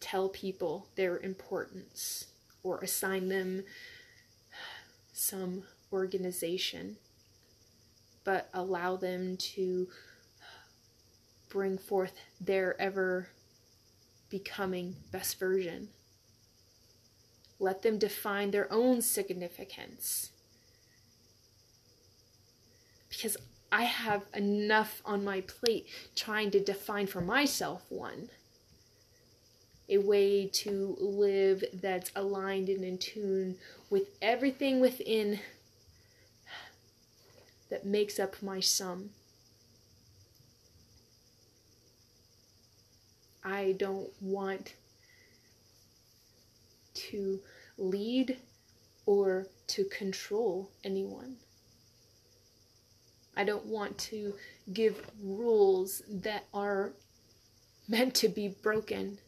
tell 0.00 0.28
people 0.28 0.86
their 0.94 1.18
importance 1.18 2.26
or 2.62 2.78
assign 2.80 3.28
them 3.28 3.64
some 5.12 5.64
organization, 5.92 6.96
but 8.22 8.48
allow 8.54 8.96
them 8.96 9.36
to 9.36 9.88
bring 11.48 11.78
forth 11.78 12.12
their 12.40 12.80
ever 12.80 13.28
becoming 14.28 14.96
best 15.12 15.38
version. 15.38 15.88
Let 17.58 17.82
them 17.82 17.98
define 17.98 18.50
their 18.50 18.70
own 18.72 19.00
significance 19.02 20.30
because 23.16 23.36
I 23.72 23.82
have 23.82 24.22
enough 24.34 25.02
on 25.04 25.24
my 25.24 25.40
plate 25.40 25.86
trying 26.14 26.50
to 26.52 26.60
define 26.60 27.06
for 27.06 27.20
myself 27.20 27.82
one. 27.88 28.30
A 29.88 29.98
way 29.98 30.46
to 30.46 30.96
live 30.98 31.64
that's 31.74 32.10
aligned 32.16 32.68
and 32.68 32.84
in 32.84 32.98
tune 32.98 33.56
with 33.90 34.08
everything 34.22 34.80
within 34.80 35.40
that 37.68 37.84
makes 37.84 38.18
up 38.18 38.42
my 38.42 38.60
sum. 38.60 39.10
I 43.44 43.74
don't 43.76 44.10
want 44.22 44.74
to 46.94 47.40
lead 47.76 48.38
or 49.04 49.48
to 49.66 49.84
control 49.84 50.70
anyone. 50.82 51.36
I 53.36 53.44
don't 53.44 53.66
want 53.66 53.98
to 53.98 54.34
give 54.72 55.10
rules 55.22 56.02
that 56.08 56.44
are 56.52 56.92
meant 57.88 58.14
to 58.14 58.28
be 58.28 58.48
broken 58.48 59.18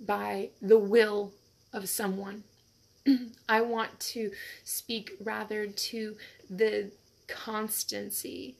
by 0.00 0.50
the 0.60 0.78
will 0.78 1.32
of 1.72 1.88
someone. 1.88 2.44
I 3.48 3.60
want 3.60 4.00
to 4.00 4.32
speak 4.64 5.12
rather 5.22 5.66
to 5.66 6.16
the 6.48 6.90
constancy, 7.26 8.56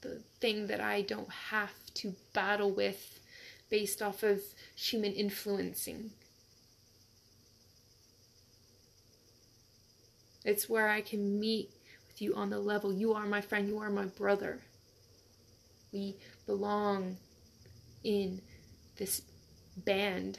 the 0.00 0.22
thing 0.40 0.68
that 0.68 0.80
I 0.80 1.02
don't 1.02 1.30
have 1.30 1.72
to 1.94 2.14
battle 2.32 2.70
with 2.70 3.20
based 3.68 4.00
off 4.00 4.22
of 4.22 4.42
human 4.76 5.12
influencing 5.12 6.12
It's 10.48 10.66
where 10.66 10.88
I 10.88 11.02
can 11.02 11.38
meet 11.38 11.74
with 12.06 12.22
you 12.22 12.34
on 12.34 12.48
the 12.48 12.58
level. 12.58 12.90
You 12.90 13.12
are 13.12 13.26
my 13.26 13.42
friend, 13.42 13.68
you 13.68 13.80
are 13.80 13.90
my 13.90 14.06
brother. 14.06 14.60
We 15.92 16.16
belong 16.46 17.18
in 18.02 18.40
this 18.96 19.20
band 19.76 20.38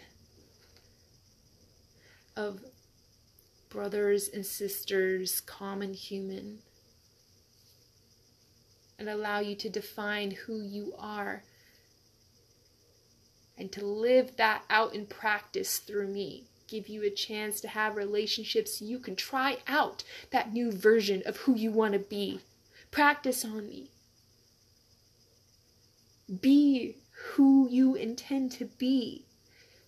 of 2.36 2.62
brothers 3.70 4.28
and 4.28 4.44
sisters, 4.44 5.42
common 5.42 5.94
human, 5.94 6.58
and 8.98 9.08
allow 9.10 9.42
you 9.42 9.54
to 9.58 9.70
define 9.70 10.32
who 10.32 10.60
you 10.60 10.96
are 10.98 11.44
and 13.60 13.72
to 13.74 13.86
live 13.86 14.38
that 14.38 14.64
out 14.72 14.96
in 14.96 15.06
practice 15.06 15.78
through 15.78 16.08
me 16.08 16.49
give 16.70 16.88
you 16.88 17.04
a 17.04 17.10
chance 17.10 17.60
to 17.62 17.68
have 17.68 17.96
relationships 17.96 18.82
you 18.82 19.00
can 19.00 19.16
try 19.16 19.58
out 19.68 20.04
that 20.32 20.54
new 20.54 20.72
version 20.72 21.24
of 21.26 21.38
who 21.38 21.56
you 21.56 21.72
want 21.72 21.94
to 21.94 22.00
be. 22.00 22.42
Practice 22.92 23.44
on 23.44 23.68
me. 23.68 23.90
Be 26.42 26.98
who 27.34 27.68
you 27.70 27.96
intend 27.96 28.52
to 28.54 28.66
be. 28.66 29.26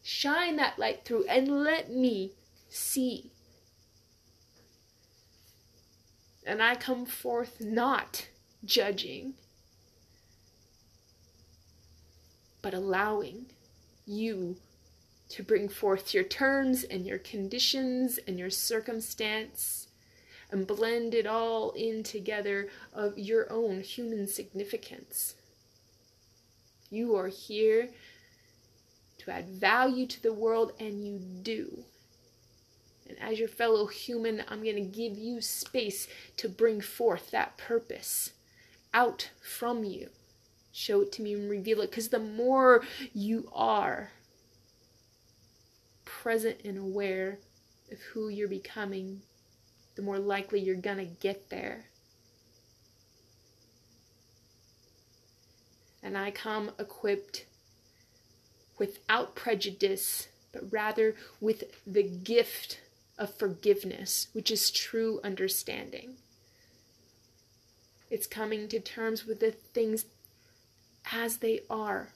Shine 0.04 0.56
that 0.56 0.80
light 0.80 1.06
through 1.06 1.26
and 1.28 1.64
let 1.64 1.92
me 1.92 2.32
see. 2.70 3.32
And 6.46 6.62
I 6.62 6.76
come 6.76 7.06
forth 7.06 7.62
not 7.62 8.28
judging, 8.66 9.36
but 12.62 12.74
allowing 12.74 13.46
you 14.08 14.58
to 15.32 15.44
bring 15.44 15.70
forth 15.70 16.14
your 16.14 16.24
terms 16.24 16.84
and 16.84 17.06
your 17.06 17.18
conditions 17.18 18.20
and 18.28 18.38
your 18.38 18.50
circumstance 18.50 19.88
and 20.52 20.68
blend 20.68 21.14
it 21.14 21.26
all 21.26 21.72
in 21.72 22.04
together 22.04 22.68
of 22.94 23.18
your 23.18 23.52
own 23.52 23.82
human 23.82 24.28
significance. 24.28 25.36
You 26.90 27.16
are 27.16 27.30
here 27.30 27.90
to 29.20 29.32
add 29.32 29.48
value 29.48 30.06
to 30.08 30.22
the 30.22 30.34
world, 30.34 30.74
and 30.80 31.06
you 31.06 31.20
do. 31.20 31.86
And 33.08 33.18
as 33.22 33.40
your 33.40 33.48
fellow 33.48 33.88
human, 33.88 34.44
I'm 34.50 34.64
going 34.64 34.76
to 34.76 34.82
give 34.82 35.18
you 35.18 35.42
space 35.42 36.08
to 36.38 36.50
bring 36.50 36.82
forth 36.82 37.32
that 37.32 37.58
purpose 37.58 38.32
out 38.94 39.30
from 39.42 39.84
you. 39.84 40.10
Show 40.74 41.02
it 41.02 41.12
to 41.14 41.22
me 41.22 41.34
and 41.34 41.50
reveal 41.50 41.82
it 41.82 41.92
because 41.92 42.10
the 42.10 42.20
more 42.20 42.84
you 43.14 43.50
are 43.54 44.12
present 46.22 46.62
and 46.64 46.78
aware 46.78 47.40
of 47.92 48.00
who 48.14 48.30
you're 48.30 48.48
becoming, 48.48 49.22
the 49.96 50.04
more 50.04 50.20
likely 50.20 50.60
you're 50.60 50.76
going 50.76 51.00
to 51.00 51.06
get 51.06 51.50
there. 51.50 51.86
And 56.04 56.16
I 56.16 56.30
come 56.30 56.72
equipped 56.78 57.46
without 58.78 59.34
prejudice, 59.34 60.28
but 60.54 60.72
rather 60.72 61.16
with 61.40 61.64
the 61.88 62.04
gift 62.04 62.82
of 63.18 63.34
forgiveness, 63.34 64.28
which 64.34 64.52
is 64.52 64.70
true 64.70 65.20
understanding. 65.24 66.18
It's 68.12 68.28
coming 68.28 68.68
to 68.68 68.80
terms 68.80 69.26
with 69.26 69.40
the 69.40 69.52
things 69.52 70.06
as 71.12 71.38
they 71.38 71.62
are 71.68 72.10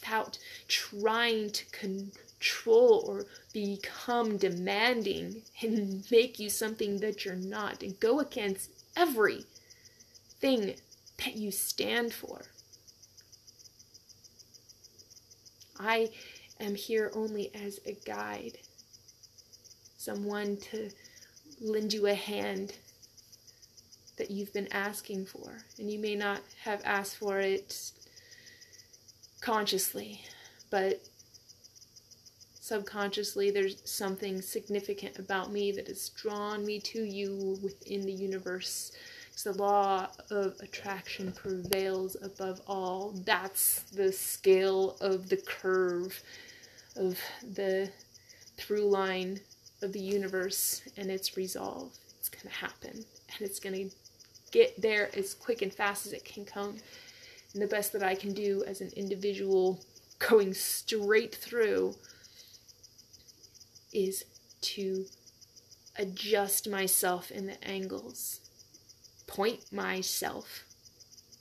without 0.00 0.38
trying 0.68 1.50
to 1.50 1.64
control 1.66 3.04
or 3.06 3.26
become 3.52 4.36
demanding 4.36 5.42
and 5.62 6.04
make 6.10 6.38
you 6.38 6.48
something 6.48 6.98
that 7.00 7.24
you're 7.24 7.34
not 7.34 7.82
and 7.82 7.98
go 8.00 8.20
against 8.20 8.70
everything 8.96 9.44
that 10.42 11.36
you 11.36 11.50
stand 11.50 12.12
for. 12.12 12.42
I 15.78 16.10
am 16.58 16.74
here 16.74 17.10
only 17.14 17.50
as 17.54 17.80
a 17.86 17.92
guide, 18.04 18.58
someone 19.96 20.58
to 20.70 20.90
lend 21.60 21.92
you 21.92 22.06
a 22.06 22.14
hand 22.14 22.74
that 24.18 24.30
you've 24.30 24.52
been 24.52 24.68
asking 24.70 25.24
for. 25.24 25.64
And 25.78 25.90
you 25.90 25.98
may 25.98 26.14
not 26.14 26.40
have 26.64 26.82
asked 26.84 27.16
for 27.16 27.40
it 27.40 27.92
consciously, 29.40 30.22
but 30.70 31.00
subconsciously 32.60 33.50
there's 33.50 33.82
something 33.84 34.40
significant 34.40 35.18
about 35.18 35.50
me 35.50 35.72
that 35.72 35.88
has 35.88 36.10
drawn 36.10 36.64
me 36.64 36.78
to 36.78 37.02
you 37.02 37.58
within 37.62 38.02
the 38.02 38.12
universe. 38.12 38.92
the 39.42 39.52
law 39.54 40.06
of 40.30 40.54
attraction 40.60 41.32
prevails 41.32 42.14
above 42.22 42.60
all. 42.66 43.14
That's 43.24 43.80
the 43.92 44.12
scale 44.12 44.98
of 45.00 45.30
the 45.30 45.38
curve 45.38 46.22
of 46.94 47.18
the 47.54 47.90
through 48.58 48.90
line 48.90 49.40
of 49.82 49.92
the 49.92 50.00
universe 50.00 50.82
and 50.98 51.10
its 51.10 51.36
resolve. 51.38 51.92
It's 52.18 52.28
going 52.28 52.52
to 52.52 52.60
happen 52.60 52.92
and 52.92 53.40
it's 53.40 53.58
going 53.58 53.88
to 53.88 53.96
get 54.50 54.80
there 54.80 55.08
as 55.16 55.34
quick 55.34 55.62
and 55.62 55.72
fast 55.72 56.06
as 56.06 56.12
it 56.12 56.24
can 56.24 56.44
come. 56.44 56.76
And 57.52 57.62
the 57.62 57.66
best 57.66 57.92
that 57.92 58.02
I 58.02 58.14
can 58.14 58.32
do 58.32 58.64
as 58.66 58.80
an 58.80 58.90
individual 58.96 59.80
going 60.18 60.54
straight 60.54 61.34
through 61.34 61.94
is 63.92 64.24
to 64.60 65.06
adjust 65.98 66.68
myself 66.68 67.30
in 67.30 67.46
the 67.46 67.62
angles, 67.64 68.40
point 69.26 69.72
myself 69.72 70.64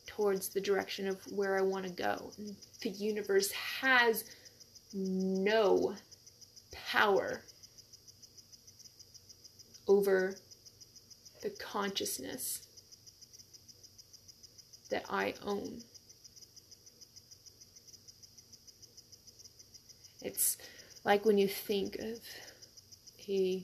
towards 0.08 0.50
the 0.50 0.62
direction 0.62 1.08
of 1.08 1.22
where 1.32 1.58
I 1.58 1.62
want 1.62 1.86
to 1.86 1.92
go. 1.92 2.32
The 2.82 2.90
universe 2.90 3.52
has 3.52 4.24
no 4.94 5.96
power 6.72 7.44
over 9.88 10.36
the 11.42 11.50
consciousness 11.52 12.68
that 14.90 15.06
I 15.10 15.36
own. 15.46 15.84
It's 20.22 20.58
like 21.06 21.26
when 21.26 21.38
you 21.38 21.48
think 21.48 21.98
of 22.00 22.20
a 23.28 23.64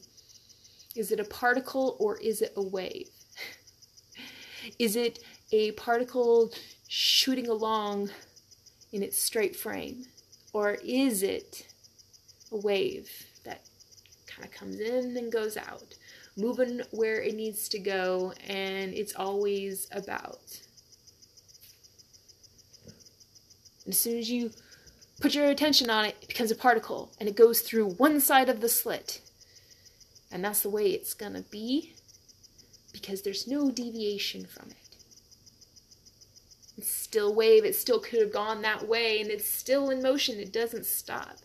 is 0.96 1.12
it 1.12 1.20
a 1.20 1.26
particle 1.26 1.98
or 2.00 2.18
is 2.20 2.42
it 2.42 2.54
a 2.56 2.62
wave? 2.62 3.10
is 4.80 4.96
it 4.96 5.20
a 5.52 5.72
particle 5.74 6.52
shooting 6.88 7.48
along 7.50 8.10
in 8.94 9.04
its 9.04 9.18
straight 9.20 9.56
frame? 9.56 10.06
Or 10.54 10.78
is 10.86 11.22
it 11.22 11.68
a 12.52 12.58
wave 12.58 13.12
that 13.44 13.62
kind 14.26 14.48
of 14.48 14.54
comes 14.54 14.80
in 14.80 15.18
and 15.18 15.30
goes 15.30 15.58
out, 15.58 15.96
moving 16.38 16.82
where 16.92 17.22
it 17.22 17.36
needs 17.36 17.68
to 17.70 17.80
go, 17.80 18.32
and 18.48 18.94
it's 18.94 19.14
always 19.16 19.88
about 19.92 20.40
And 23.86 23.94
as 23.94 24.00
soon 24.00 24.18
as 24.18 24.30
you 24.30 24.52
put 25.22 25.36
your 25.36 25.46
attention 25.46 25.90
on 25.90 26.06
it, 26.06 26.18
it 26.22 26.28
becomes 26.28 26.52
a 26.52 26.56
particle 26.56 27.12
and 27.20 27.30
it 27.30 27.36
goes 27.36 27.62
through 27.62 27.92
one 27.92 28.20
side 28.20 28.50
of 28.50 28.62
the 28.62 28.70
slit. 28.70 29.22
And 30.32 30.44
that's 30.44 30.62
the 30.62 30.70
way 30.70 30.88
it's 30.88 31.14
to 31.14 31.46
be 31.50 31.94
because 32.92 33.22
there's 33.22 33.48
no 33.48 33.72
deviation 33.72 34.46
from 34.46 34.72
it. 34.72 34.98
It's 36.78 36.92
still 36.92 37.34
wave, 37.34 37.64
it 37.64 37.76
still 37.76 38.00
could 38.00 38.20
have 38.20 38.34
gone 38.34 38.62
that 38.62 38.88
way, 38.88 39.22
and 39.22 39.30
it's 39.30 39.50
still 39.50 39.90
in 39.90 40.02
motion, 40.02 40.40
it 40.40 40.52
doesn't 40.52 40.86
stop. 40.86 41.38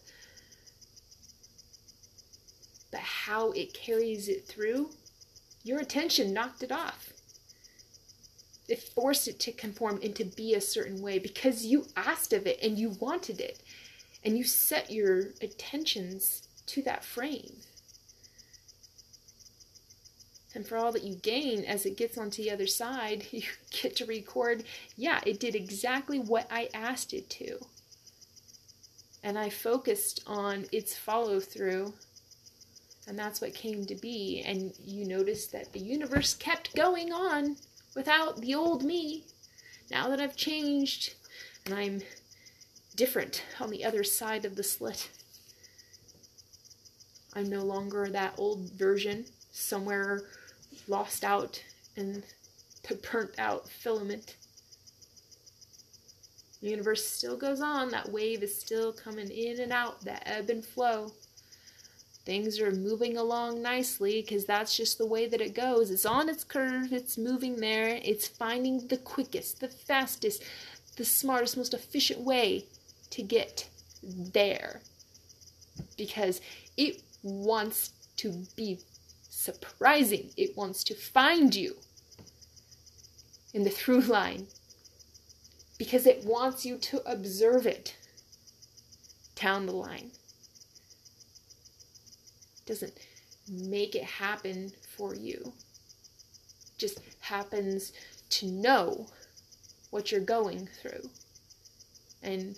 But 2.91 3.01
how 3.01 3.53
it 3.53 3.73
carries 3.73 4.29
it 4.29 4.47
through, 4.47 4.91
your 5.63 5.79
attention 5.79 6.33
knocked 6.33 6.65
it 6.65 6.73
off 6.73 7.13
it 8.71 8.83
forced 8.83 9.27
it 9.29 9.39
to 9.41 9.53
conform 9.53 9.99
and 10.03 10.15
to 10.17 10.25
be 10.25 10.55
a 10.55 10.61
certain 10.61 11.03
way 11.03 11.19
because 11.19 11.67
you 11.67 11.87
asked 11.97 12.33
of 12.33 12.47
it 12.47 12.59
and 12.63 12.79
you 12.79 12.91
wanted 13.01 13.41
it. 13.41 13.61
And 14.25 14.37
you 14.37 14.45
set 14.45 14.91
your 14.91 15.31
attentions 15.41 16.47
to 16.67 16.83
that 16.83 17.05
frame. 17.05 17.57
And 20.55 20.67
for 20.67 20.77
all 20.77 20.93
that 20.93 21.05
you 21.05 21.15
gain 21.15 21.65
as 21.65 21.87
it 21.87 21.97
gets 21.97 22.19
onto 22.19 22.43
the 22.43 22.51
other 22.51 22.67
side 22.67 23.27
you 23.31 23.43
get 23.71 23.97
to 23.97 24.05
record 24.05 24.65
yeah 24.97 25.21
it 25.25 25.39
did 25.39 25.55
exactly 25.55 26.19
what 26.19 26.47
i 26.51 26.69
asked 26.75 27.15
it 27.15 27.31
to. 27.31 27.59
And 29.23 29.39
i 29.39 29.49
focused 29.49 30.23
on 30.27 30.67
its 30.71 30.97
follow 30.97 31.41
through 31.41 31.95
and 33.11 33.19
that's 33.19 33.41
what 33.41 33.55
came 33.55 33.87
to 33.87 33.97
be. 33.97 34.43
And 34.47 34.73
you 34.85 35.05
notice 35.05 35.49
that 35.49 35.73
the 35.73 35.81
universe 35.81 36.35
kept 36.35 36.77
going 36.77 37.13
on 37.13 37.57
without 37.95 38.41
the 38.41 38.55
old 38.55 38.83
me. 38.83 39.25
Now 39.91 40.09
that 40.09 40.21
I've 40.21 40.37
changed 40.37 41.15
and 41.65 41.75
I'm 41.75 42.03
different 42.97 43.43
on 43.59 43.71
the 43.71 43.85
other 43.85 44.05
side 44.05 44.45
of 44.45 44.57
the 44.57 44.63
slit. 44.63 45.09
I'm 47.35 47.49
no 47.49 47.63
longer 47.63 48.09
that 48.09 48.35
old 48.37 48.71
version 48.73 49.25
somewhere 49.53 50.23
lost 50.89 51.25
out 51.25 51.63
in 51.97 52.25
the 52.89 52.95
burnt 52.97 53.39
out 53.39 53.69
filament. 53.69 54.37
The 56.61 56.71
universe 56.71 57.07
still 57.07 57.37
goes 57.37 57.61
on, 57.61 57.91
that 57.91 58.11
wave 58.11 58.43
is 58.43 58.59
still 58.59 58.93
coming 58.93 59.31
in 59.31 59.61
and 59.61 59.73
out, 59.73 60.05
that 60.05 60.23
ebb 60.27 60.51
and 60.51 60.65
flow 60.65 61.13
things 62.25 62.61
are 62.61 62.71
moving 62.71 63.17
along 63.17 63.63
nicely 63.63 64.21
because 64.21 64.45
that's 64.45 64.77
just 64.77 64.99
the 64.99 65.07
way 65.07 65.27
that 65.27 65.41
it 65.41 65.55
goes. 65.55 65.91
It's 65.91 66.07
on 66.07 66.29
its 66.29 66.45
curve, 66.45 66.93
it's 66.93 67.17
moving 67.17 67.57
there, 67.57 67.99
it's 68.03 68.29
finding 68.29 68.87
the 68.89 68.97
quickest, 68.97 69.61
the 69.61 69.69
fastest, 69.69 70.43
the 70.97 71.05
smartest, 71.05 71.57
most 71.57 71.75
efficient 71.75 72.21
way 72.21 72.67
to 73.11 73.23
get 73.23 73.69
there. 74.03 74.81
Because 75.97 76.41
it 76.77 77.03
wants 77.23 77.93
to 78.17 78.45
be 78.57 78.81
surprising, 79.29 80.31
it 80.37 80.57
wants 80.57 80.85
to 80.85 80.95
find 80.95 81.55
you 81.55 81.77
in 83.55 83.65
the 83.65 83.71
through 83.71 84.03
line. 84.03 84.47
Because 85.79 86.07
it 86.07 86.25
wants 86.25 86.67
you 86.67 86.77
to 86.77 87.03
observe 87.11 87.67
it 87.67 87.97
down 89.35 89.65
the 89.65 89.73
line 89.73 90.11
doesn't 92.71 92.99
make 93.49 93.97
it 93.97 94.05
happen 94.05 94.73
for 94.97 95.13
you. 95.13 95.41
It 95.43 96.79
just 96.79 97.01
happens 97.19 97.93
to 98.31 98.47
know 98.47 99.09
what 99.91 100.13
you're 100.13 100.21
going 100.21 100.69
through 100.81 101.11
and 102.23 102.57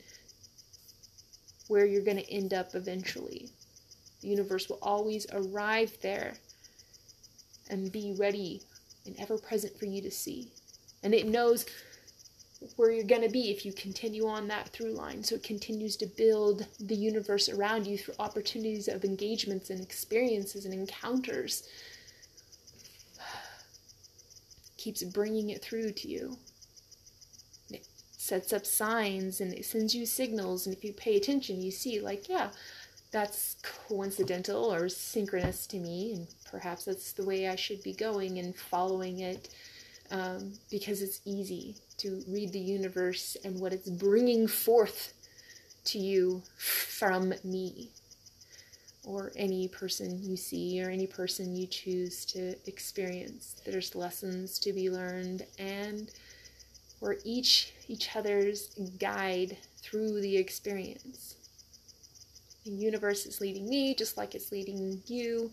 where 1.68 1.86
you're 1.86 2.04
going 2.04 2.18
to 2.18 2.30
end 2.30 2.52
up 2.52 2.74
eventually. 2.74 3.48
The 4.20 4.28
universe 4.28 4.68
will 4.68 4.80
always 4.82 5.26
arrive 5.32 5.96
there 6.02 6.34
and 7.70 7.90
be 7.90 8.14
ready 8.18 8.60
and 9.06 9.16
ever 9.18 9.38
present 9.38 9.78
for 9.78 9.86
you 9.86 10.02
to 10.02 10.10
see. 10.10 10.52
And 11.02 11.14
it 11.14 11.26
knows 11.26 11.64
where 12.76 12.90
you're 12.92 13.04
going 13.04 13.22
to 13.22 13.28
be 13.28 13.50
if 13.50 13.64
you 13.64 13.72
continue 13.72 14.26
on 14.26 14.48
that 14.48 14.68
through 14.68 14.92
line. 14.92 15.22
So 15.22 15.34
it 15.36 15.42
continues 15.42 15.96
to 15.96 16.06
build 16.06 16.66
the 16.80 16.94
universe 16.94 17.48
around 17.48 17.86
you 17.86 17.98
through 17.98 18.14
opportunities 18.18 18.88
of 18.88 19.04
engagements 19.04 19.70
and 19.70 19.80
experiences 19.80 20.64
and 20.64 20.74
encounters. 20.74 21.68
keeps 24.76 25.02
bringing 25.02 25.50
it 25.50 25.62
through 25.62 25.92
to 25.92 26.08
you. 26.08 26.38
It 27.70 27.86
sets 28.16 28.52
up 28.52 28.66
signs 28.66 29.40
and 29.40 29.52
it 29.52 29.64
sends 29.64 29.94
you 29.94 30.06
signals. 30.06 30.66
And 30.66 30.74
if 30.76 30.84
you 30.84 30.92
pay 30.92 31.16
attention, 31.16 31.62
you 31.62 31.70
see, 31.70 32.00
like, 32.00 32.28
yeah, 32.28 32.50
that's 33.10 33.56
coincidental 33.62 34.72
or 34.72 34.88
synchronous 34.88 35.66
to 35.68 35.76
me. 35.76 36.14
And 36.14 36.26
perhaps 36.50 36.86
that's 36.86 37.12
the 37.12 37.24
way 37.24 37.48
I 37.48 37.56
should 37.56 37.82
be 37.82 37.92
going 37.92 38.38
and 38.38 38.56
following 38.56 39.20
it 39.20 39.48
um, 40.12 40.52
because 40.70 41.00
it's 41.00 41.22
easy 41.24 41.74
to 41.96 42.22
read 42.28 42.52
the 42.52 42.60
universe 42.60 43.36
and 43.44 43.58
what 43.58 43.72
it's 43.72 43.88
bringing 43.88 44.46
forth 44.46 45.14
to 45.84 45.98
you 45.98 46.42
from 46.58 47.32
me 47.42 47.88
or 49.04 49.32
any 49.34 49.66
person 49.66 50.22
you 50.22 50.36
see 50.36 50.80
or 50.84 50.90
any 50.90 51.06
person 51.06 51.56
you 51.56 51.66
choose 51.66 52.24
to 52.26 52.54
experience. 52.68 53.56
There's 53.64 53.94
lessons 53.94 54.58
to 54.60 54.72
be 54.72 54.90
learned 54.90 55.46
and 55.58 56.10
we're 57.00 57.16
each 57.24 57.72
each 57.88 58.14
other's 58.14 58.68
guide 59.00 59.56
through 59.78 60.20
the 60.20 60.36
experience. 60.36 61.34
The 62.64 62.70
universe 62.70 63.26
is 63.26 63.40
leading 63.40 63.68
me 63.68 63.94
just 63.94 64.16
like 64.16 64.34
it's 64.34 64.52
leading 64.52 65.02
you 65.06 65.50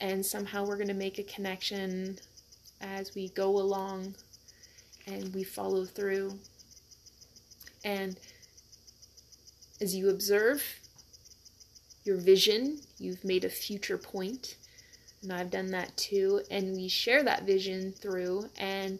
and 0.00 0.24
somehow 0.24 0.64
we're 0.64 0.76
going 0.76 0.88
to 0.88 0.94
make 0.94 1.18
a 1.18 1.24
connection 1.24 2.18
as 2.80 3.14
we 3.14 3.28
go 3.30 3.58
along 3.58 4.14
and 5.06 5.34
we 5.34 5.42
follow 5.42 5.84
through. 5.84 6.38
And 7.84 8.18
as 9.80 9.94
you 9.94 10.10
observe 10.10 10.62
your 12.04 12.16
vision, 12.16 12.80
you've 12.98 13.24
made 13.24 13.44
a 13.44 13.48
future 13.48 13.98
point, 13.98 14.56
and 15.22 15.32
I've 15.32 15.50
done 15.50 15.70
that 15.72 15.96
too, 15.96 16.42
and 16.50 16.74
we 16.74 16.88
share 16.88 17.22
that 17.22 17.44
vision 17.44 17.92
through, 17.92 18.48
and 18.58 18.98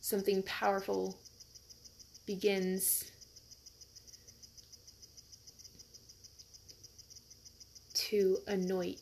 something 0.00 0.42
powerful 0.42 1.18
begins 2.26 3.10
to 7.94 8.38
anoint 8.46 8.98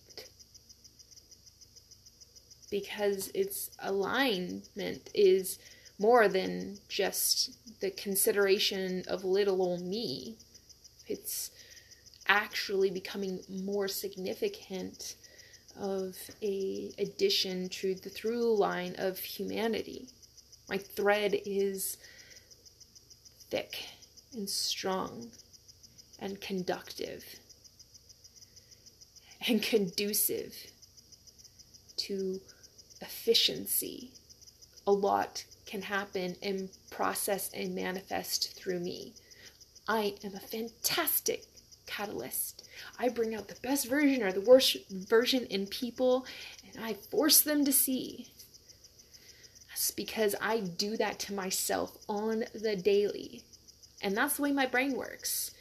because 2.80 3.28
its 3.28 3.70
alignment 3.78 5.08
is 5.14 5.58
more 5.98 6.28
than 6.28 6.76
just 6.90 7.56
the 7.80 7.90
consideration 7.90 9.02
of 9.08 9.24
little 9.24 9.62
old 9.62 9.80
me. 9.80 10.36
It's 11.06 11.52
actually 12.28 12.90
becoming 12.90 13.40
more 13.48 13.88
significant 13.88 15.14
of 15.80 16.18
a 16.42 16.92
addition 16.98 17.70
to 17.70 17.94
the 17.94 18.10
through 18.10 18.54
line 18.58 18.94
of 18.98 19.18
humanity. 19.18 20.08
My 20.68 20.76
thread 20.76 21.34
is 21.46 21.96
thick 23.48 23.86
and 24.34 24.50
strong 24.50 25.30
and 26.18 26.38
conductive 26.42 27.24
and 29.48 29.62
conducive 29.62 30.54
to 31.96 32.40
efficiency. 33.00 34.10
A 34.86 34.92
lot 34.92 35.44
can 35.66 35.82
happen 35.82 36.36
and 36.42 36.68
process 36.90 37.50
and 37.52 37.74
manifest 37.74 38.56
through 38.56 38.80
me. 38.80 39.12
I 39.88 40.14
am 40.24 40.34
a 40.34 40.40
fantastic 40.40 41.44
catalyst. 41.86 42.68
I 42.98 43.08
bring 43.08 43.34
out 43.34 43.48
the 43.48 43.60
best 43.62 43.88
version 43.88 44.22
or 44.22 44.32
the 44.32 44.40
worst 44.40 44.76
version 44.90 45.46
in 45.46 45.66
people 45.66 46.26
and 46.66 46.84
I 46.84 46.94
force 46.94 47.40
them 47.40 47.64
to 47.64 47.72
see. 47.72 48.28
That's 49.68 49.90
because 49.90 50.34
I 50.40 50.60
do 50.60 50.96
that 50.96 51.18
to 51.20 51.34
myself 51.34 51.96
on 52.08 52.44
the 52.54 52.76
daily. 52.76 53.42
And 54.02 54.16
that's 54.16 54.36
the 54.36 54.42
way 54.42 54.52
my 54.52 54.66
brain 54.66 54.96
works. 54.96 55.52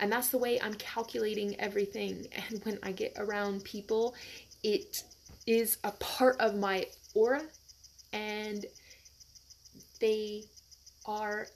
And 0.00 0.10
that's 0.10 0.28
the 0.28 0.38
way 0.38 0.60
I'm 0.60 0.74
calculating 0.74 1.58
everything. 1.60 2.26
And 2.50 2.64
when 2.64 2.78
I 2.82 2.92
get 2.92 3.14
around 3.16 3.64
people, 3.64 4.14
it 4.62 5.04
is 5.46 5.78
a 5.84 5.90
part 5.92 6.40
of 6.40 6.56
my 6.56 6.86
aura 7.14 7.42
and 8.12 8.66
they 10.00 10.44
are 11.06 11.46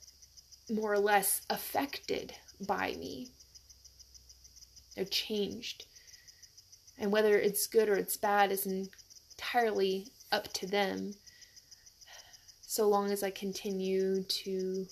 more 0.71 0.93
or 0.93 0.99
less 0.99 1.43
affected 1.51 2.33
by 2.67 2.95
me. 2.99 3.29
They're 4.95 5.05
changed. 5.05 5.85
And 6.99 7.13
whether 7.13 7.39
it's 7.39 7.67
good 7.67 7.89
or 7.89 7.97
it's 7.97 8.17
bad 8.17 8.51
is 8.51 8.67
entirely 8.67 10.09
up 10.33 10.53
to 10.55 10.67
them, 10.67 11.15
so 12.63 12.89
long 12.89 13.11
as 13.11 13.23
I 13.23 13.31
continue 13.31 14.23
to 14.23 14.87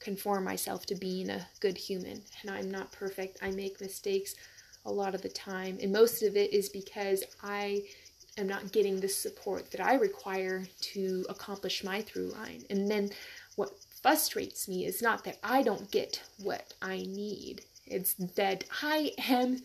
conform 0.00 0.44
myself 0.44 0.86
to 0.86 0.94
being 0.94 1.30
a 1.30 1.46
good 1.60 1.76
human. 1.76 2.22
And 2.42 2.50
I'm 2.50 2.70
not 2.70 2.92
perfect, 2.92 3.38
I 3.42 3.50
make 3.50 3.80
mistakes 3.80 4.34
a 4.84 4.92
lot 4.92 5.14
of 5.14 5.22
the 5.22 5.28
time. 5.28 5.78
And 5.82 5.92
most 5.92 6.22
of 6.22 6.36
it 6.36 6.52
is 6.52 6.68
because 6.68 7.24
I 7.42 7.84
am 8.36 8.46
not 8.46 8.72
getting 8.72 9.00
the 9.00 9.08
support 9.08 9.70
that 9.70 9.80
I 9.80 9.94
require 9.94 10.66
to 10.92 11.24
accomplish 11.28 11.84
my 11.84 12.02
through 12.02 12.30
line. 12.30 12.64
And 12.70 12.90
then 12.90 13.10
what 13.56 13.70
frustrates 14.02 14.68
me 14.68 14.84
is 14.84 15.00
not 15.00 15.24
that 15.24 15.38
I 15.42 15.62
don't 15.62 15.90
get 15.90 16.22
what 16.38 16.74
I 16.82 16.98
need, 16.98 17.62
it's 17.86 18.14
that 18.14 18.64
I 18.82 19.12
am 19.28 19.62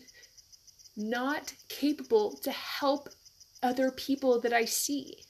not 0.96 1.54
capable 1.68 2.36
to 2.42 2.50
help 2.50 3.08
other 3.62 3.90
people 3.90 4.40
that 4.40 4.52
I 4.52 4.64
see 4.64 5.24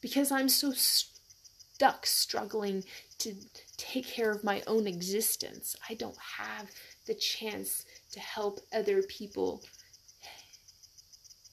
because 0.00 0.30
I'm 0.32 0.48
so 0.48 0.72
stuck 0.72 2.06
struggling 2.06 2.84
to 3.18 3.34
take 3.76 4.06
care 4.06 4.30
of 4.30 4.44
my 4.44 4.62
own 4.66 4.86
existence. 4.86 5.76
I 5.88 5.94
don't 5.94 6.16
have 6.38 6.70
the 7.06 7.14
chance 7.14 7.84
to 8.12 8.20
help 8.20 8.60
other 8.72 9.02
people 9.02 9.62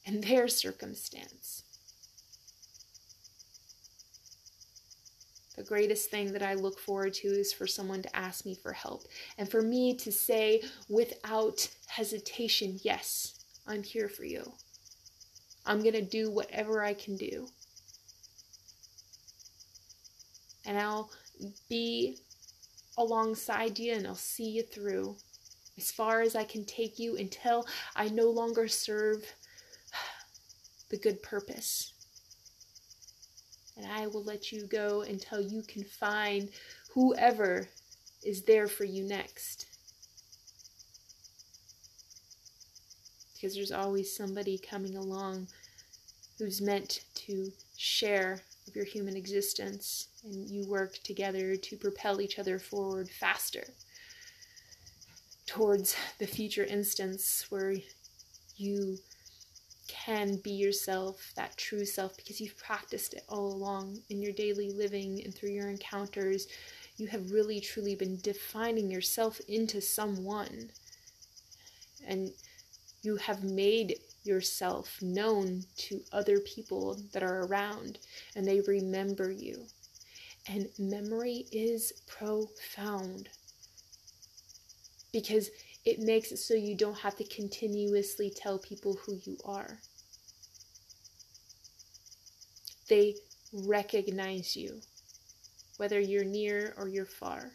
and 0.06 0.24
their 0.24 0.48
circumstance. 0.48 1.64
The 5.58 5.64
greatest 5.64 6.12
thing 6.12 6.34
that 6.34 6.44
I 6.44 6.54
look 6.54 6.80
forward 6.80 7.16
to 7.16 7.28
is 7.28 7.52
for 7.52 7.66
someone 7.66 8.04
to 8.04 8.16
ask 8.16 8.46
me 8.46 8.54
for 8.54 8.74
help 8.74 9.06
and 9.40 9.50
for 9.50 9.64
me 9.64 9.96
to 9.96 10.12
say 10.12 10.62
without 10.88 11.68
hesitation, 11.88 12.80
Yes, 12.84 13.34
I'm 13.66 13.82
here 13.82 14.08
for 14.08 14.24
you. 14.24 14.54
I'm 15.66 15.82
going 15.82 15.94
to 15.94 16.02
do 16.02 16.30
whatever 16.30 16.84
I 16.84 16.94
can 16.94 17.18
do. 17.18 17.48
And 20.66 20.78
I'll 20.78 21.10
be 21.68 22.20
alongside 22.98 23.80
you 23.80 23.94
and 23.94 24.06
I'll 24.06 24.16
see 24.16 24.50
you 24.50 24.64
through 24.64 25.18
as 25.78 25.92
far 25.92 26.22
as 26.22 26.36
I 26.36 26.44
can 26.44 26.66
take 26.66 26.98
you 26.98 27.18
until 27.18 27.66
I 27.96 28.10
no 28.10 28.30
longer 28.30 28.68
serve 28.68 29.24
the 30.90 30.98
good 30.98 31.22
purpose. 31.22 31.94
And 33.76 33.86
I 33.86 34.08
will 34.08 34.24
let 34.24 34.52
you 34.52 34.66
go 34.66 35.02
until 35.02 35.40
you 35.40 35.62
can 35.62 35.84
find 35.84 36.50
whoever 36.94 37.70
is 38.24 38.42
there 38.44 38.68
for 38.68 38.86
you 38.86 39.04
next. 39.04 39.68
Because 43.36 43.54
there's 43.54 43.72
always 43.72 44.16
somebody 44.16 44.58
coming 44.58 44.98
along 44.98 45.48
who's 46.40 46.60
meant 46.60 47.02
to 47.14 47.52
share 47.78 48.42
of 48.68 48.76
your 48.76 48.86
human 48.86 49.16
existence, 49.16 50.08
and 50.24 50.50
you 50.50 50.66
work 50.66 50.98
together 51.04 51.56
to 51.56 51.78
propel 51.78 52.20
each 52.20 52.40
other 52.40 52.58
forward 52.60 53.10
faster 53.10 53.64
towards 55.48 55.96
the 56.20 56.28
future 56.28 56.66
instance 56.66 57.48
where 57.50 57.74
you 58.58 59.00
can 59.88 60.36
be 60.44 60.52
yourself, 60.52 61.32
that 61.36 61.58
true 61.58 61.86
self, 61.86 62.16
because 62.18 62.40
you've 62.40 62.58
practiced 62.58 63.14
it 63.14 63.24
all 63.30 63.54
along 63.54 64.00
in 64.10 64.22
your 64.22 64.34
daily 64.34 64.70
living 64.72 65.22
and 65.24 65.34
through 65.34 65.50
your 65.50 65.70
encounters. 65.70 66.48
You 66.98 67.08
have 67.08 67.32
really 67.32 67.60
truly 67.60 67.96
been 67.96 68.20
defining 68.22 68.92
yourself 68.92 69.40
into 69.48 69.82
someone. 69.82 70.72
And 72.06 72.32
you 73.02 73.16
have 73.16 73.44
made 73.44 74.00
yourself 74.24 75.02
known 75.02 75.64
to 75.78 76.02
other 76.12 76.40
people 76.40 77.00
that 77.14 77.24
are 77.24 77.46
around, 77.46 78.00
and 78.36 78.46
they 78.46 78.60
remember 78.62 79.32
you. 79.32 79.66
And 80.50 80.68
memory 80.78 81.46
is 81.52 81.94
profound 82.08 83.30
because 85.12 85.50
it 85.86 86.00
makes 86.00 86.32
it 86.32 86.38
so 86.38 86.54
you 86.54 86.76
don't 86.76 86.98
have 86.98 87.16
to 87.18 87.24
continuously 87.24 88.32
tell 88.36 88.60
people 88.60 88.98
who 89.06 89.20
you 89.24 89.38
are. 89.46 89.80
They 92.90 93.16
recognize 93.52 94.56
you, 94.56 94.82
whether 95.78 96.00
you're 96.00 96.24
near 96.24 96.74
or 96.78 96.88
you're 96.88 97.06
far. 97.06 97.52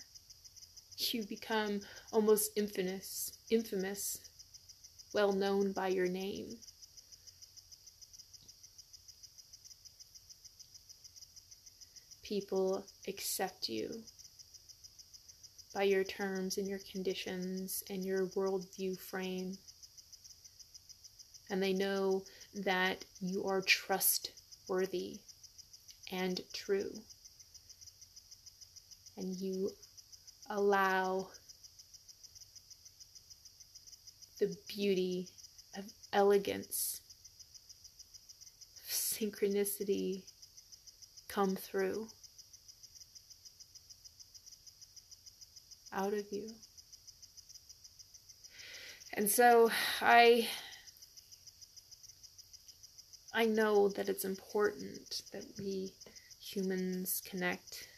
You 0.96 1.24
become 1.26 1.80
almost 2.12 2.52
infamous, 2.56 3.38
infamous, 3.50 4.18
well 5.12 5.32
known 5.32 5.72
by 5.72 5.88
your 5.88 6.06
name. 6.06 6.58
people 12.32 12.82
accept 13.08 13.68
you 13.68 14.02
by 15.74 15.84
your 15.84 16.04
terms 16.04 16.58
and 16.58 16.68
your 16.68 16.80
conditions 16.90 17.82
and 17.88 18.04
your 18.04 18.26
worldview 18.28 18.98
frame. 18.98 19.56
And 21.50 21.62
they 21.62 21.72
know 21.72 22.22
that 22.54 23.04
you 23.20 23.46
are 23.46 23.60
trustworthy 23.62 25.18
and 26.10 26.40
true. 26.52 26.92
And 29.16 29.36
you 29.36 29.70
allow 30.50 31.28
the 34.38 34.56
beauty 34.66 35.28
of 35.76 35.84
elegance, 36.12 37.00
synchronicity 38.88 40.22
come 41.28 41.54
through 41.54 42.08
out 45.92 46.14
of 46.14 46.24
you. 46.30 46.48
And 49.14 49.28
so 49.28 49.70
I 50.00 50.48
I 53.34 53.46
know 53.46 53.88
that 53.88 54.08
it's 54.10 54.24
important 54.24 55.22
that 55.32 55.44
we 55.58 55.92
humans 56.38 57.22
connect. 57.24 57.88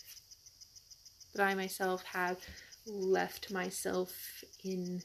But 1.33 1.43
I 1.43 1.55
myself 1.55 2.05
have 2.05 2.39
left 2.87 3.51
myself 3.51 4.45
in 4.63 5.03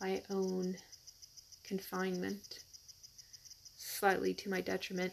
my 0.00 0.22
own 0.30 0.76
confinement, 1.62 2.60
slightly 3.76 4.32
to 4.34 4.48
my 4.48 4.62
detriment. 4.62 5.12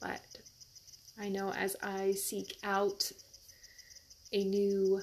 But 0.00 0.20
I 1.24 1.30
know 1.30 1.52
as 1.54 1.74
I 1.82 2.12
seek 2.12 2.58
out 2.62 3.10
a 4.30 4.44
new 4.44 5.00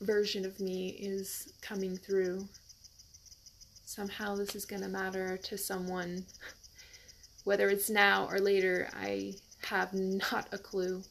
version 0.00 0.44
of 0.44 0.60
me 0.60 0.90
is 0.90 1.52
coming 1.60 1.96
through. 1.96 2.46
Somehow 3.84 4.36
this 4.36 4.54
is 4.54 4.64
going 4.64 4.82
to 4.82 4.88
matter 4.88 5.36
to 5.38 5.58
someone. 5.58 6.26
Whether 7.42 7.68
it's 7.68 7.90
now 7.90 8.28
or 8.30 8.38
later, 8.38 8.88
I 8.94 9.34
have 9.64 9.92
not 9.92 10.46
a 10.52 10.58
clue. 10.58 11.02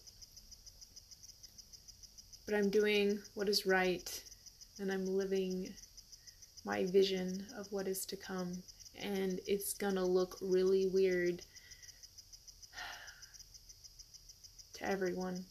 But 2.45 2.55
I'm 2.55 2.69
doing 2.69 3.19
what 3.33 3.49
is 3.49 3.65
right, 3.65 4.23
and 4.79 4.89
I'm 4.89 5.05
living 5.05 5.73
my 6.63 6.85
vision 6.85 7.45
of 7.57 7.69
what 7.73 7.89
is 7.89 8.05
to 8.05 8.15
come. 8.15 8.63
And 9.01 9.41
it's 9.45 9.73
gonna 9.73 10.05
look 10.05 10.37
really 10.39 10.87
weird 10.87 11.41
everyone. 14.83 15.45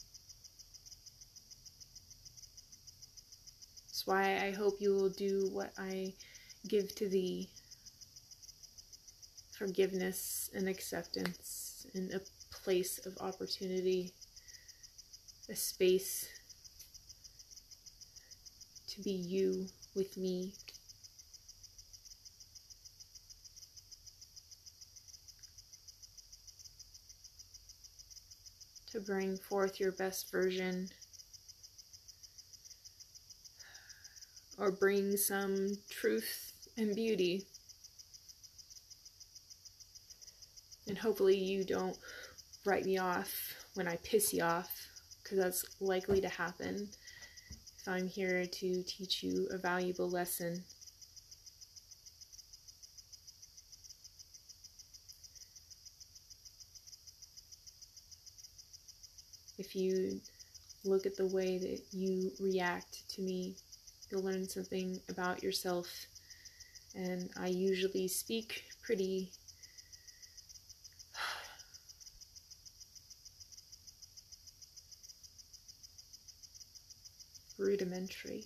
That's 3.87 4.07
why 4.07 4.39
I 4.45 4.51
hope 4.51 4.81
you 4.81 4.95
will 4.95 5.11
do 5.11 5.49
what 5.53 5.73
I 5.79 6.15
give 6.69 6.95
to 6.97 7.09
thee 7.09 7.49
forgiveness 9.57 10.51
and 10.55 10.69
acceptance 10.69 11.87
and 11.95 12.13
a 12.13 12.21
place 12.51 12.99
of 13.07 13.17
opportunity, 13.21 14.13
a 15.49 15.55
space 15.55 16.29
to 18.89 19.01
be 19.03 19.11
you 19.13 19.67
with 19.95 20.17
me. 20.17 20.55
To 28.93 29.01
bring 29.01 29.39
forth 29.39 29.81
your 29.81 29.93
best 29.93 30.31
version 30.31 30.91
or 34.59 34.71
bring 34.71 35.17
some 35.17 35.79
truth 35.89 36.53
and 36.77 36.95
beauty. 36.95 37.47
And 40.87 40.99
hopefully, 40.99 41.39
you 41.39 41.65
don't 41.65 41.97
write 42.67 42.85
me 42.85 42.99
off 42.99 43.33
when 43.75 43.89
I 43.89 43.97
piss 44.05 44.35
you 44.35 44.43
off, 44.43 44.71
because 45.23 45.39
that's 45.39 45.65
likely 45.81 46.21
to 46.21 46.29
happen 46.29 46.87
if 47.79 47.89
I'm 47.89 48.07
here 48.07 48.45
to 48.45 48.83
teach 48.83 49.23
you 49.23 49.49
a 49.51 49.57
valuable 49.57 50.11
lesson. 50.11 50.63
If 59.73 59.77
you 59.77 60.21
look 60.85 61.07
at 61.07 61.17
the 61.17 61.27
way 61.27 61.57
that 61.57 61.81
you 61.93 62.31
react 62.39 63.09
to 63.15 63.23
me 63.23 63.57
you'll 64.11 64.23
learn 64.23 64.47
something 64.47 65.01
about 65.09 65.43
yourself. 65.43 65.89
And 66.95 67.31
I 67.41 67.47
usually 67.47 68.07
speak 68.07 68.65
pretty 68.83 69.33
rudimentary. 77.59 78.45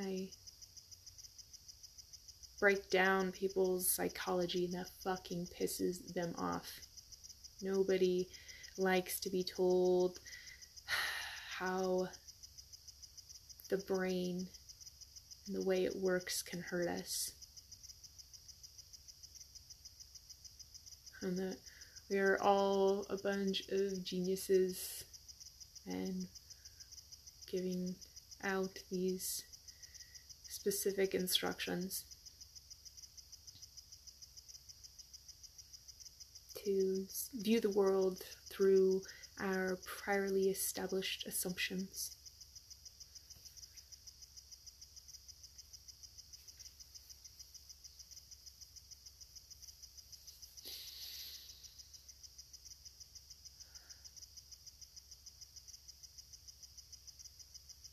I 0.00 0.28
break 2.60 2.88
down 2.90 3.32
people's 3.32 3.90
psychology 3.90 4.66
and 4.66 4.74
that 4.74 4.86
fucking 5.02 5.48
pisses 5.60 6.14
them 6.14 6.32
off. 6.38 6.70
Nobody 7.62 8.28
likes 8.78 9.20
to 9.20 9.30
be 9.30 9.44
told 9.44 10.18
how 11.58 12.08
the 13.68 13.78
brain 13.78 14.48
and 15.46 15.56
the 15.56 15.66
way 15.66 15.84
it 15.84 15.94
works 15.96 16.42
can 16.42 16.60
hurt 16.60 16.88
us. 16.88 17.32
And 21.22 21.36
that 21.38 21.58
we 22.10 22.18
are 22.18 22.38
all 22.40 23.04
a 23.10 23.16
bunch 23.16 23.62
of 23.70 24.02
geniuses 24.02 25.04
and 25.86 26.26
giving 27.50 27.94
out 28.42 28.78
these 28.90 29.44
specific 30.48 31.14
instructions 31.14 32.09
to 36.64 37.06
view 37.34 37.60
the 37.60 37.70
world 37.70 38.22
through 38.48 39.02
our 39.40 39.78
priorly 39.86 40.50
established 40.50 41.26
assumptions. 41.26 42.16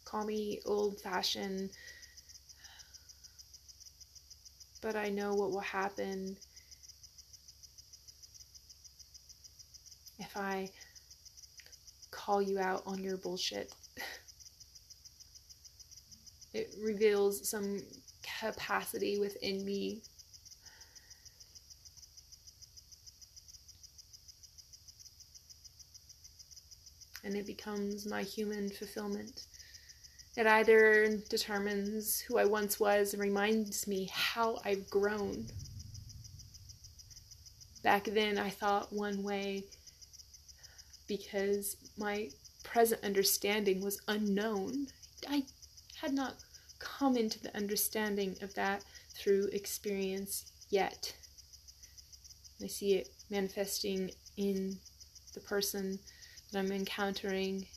call 0.06 0.26
me 0.26 0.60
old 0.66 1.00
fashioned, 1.02 1.70
but 4.82 4.96
I 4.96 5.10
know 5.10 5.34
what 5.34 5.52
will 5.52 5.60
happen 5.60 6.38
I 10.38 10.70
call 12.12 12.42
you 12.42 12.60
out 12.60 12.84
on 12.86 13.04
your 13.04 13.18
bullshit. 13.18 13.74
it 16.54 16.74
reveals 16.82 17.48
some 17.50 17.82
capacity 18.42 19.20
within 19.20 19.66
me. 19.66 20.02
And 27.24 27.36
it 27.36 27.46
becomes 27.46 28.06
my 28.06 28.24
human 28.24 28.70
fulfillment. 28.70 29.48
It 30.38 30.46
either 30.46 31.18
determines 31.30 32.20
who 32.20 32.38
I 32.38 32.46
once 32.46 32.80
was 32.80 33.14
and 33.14 33.22
reminds 33.22 33.88
me 33.88 34.10
how 34.14 34.60
I've 34.64 34.90
grown. 34.90 35.48
Back 37.84 38.06
then, 38.06 38.38
I 38.38 38.50
thought 38.50 38.94
one 38.94 39.24
way 39.24 39.66
because 41.08 41.78
my 41.98 42.30
present 42.64 43.04
understanding 43.04 43.82
was 43.82 44.02
unknown. 44.08 44.88
I 45.30 45.46
had 45.96 46.14
not 46.14 46.36
come 46.80 47.18
into 47.18 47.40
the 47.42 47.56
understanding 47.56 48.38
of 48.42 48.54
that 48.56 48.84
through 49.16 49.50
experience 49.54 50.52
yet. 50.70 51.16
I 52.62 52.68
see 52.68 52.94
it 52.96 53.10
manifesting 53.32 54.12
in 54.36 54.80
the 55.34 55.40
person 55.40 56.00
that 56.52 56.60
I'm 56.60 56.72
encountering. 56.72 57.68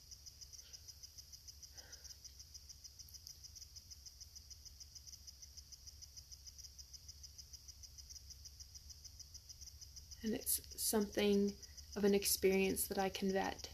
And 10.23 10.35
it's 10.35 10.61
something 10.77 11.53
of 11.97 12.05
an 12.05 12.15
experience 12.15 12.87
that 12.87 12.99
I 12.99 13.09
can 13.09 13.33
vet. 13.33 13.69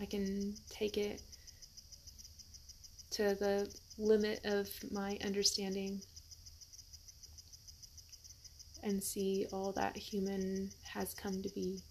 I 0.00 0.06
can 0.06 0.54
take 0.70 0.96
it 0.96 1.22
to 3.12 3.34
the 3.34 3.68
limit 3.98 4.40
of 4.44 4.68
my 4.92 5.18
understanding 5.24 6.00
and 8.84 9.02
see 9.02 9.46
all 9.52 9.72
that 9.72 9.96
human 9.96 10.70
has 10.84 11.14
come 11.14 11.42
to 11.42 11.48
be 11.48 11.82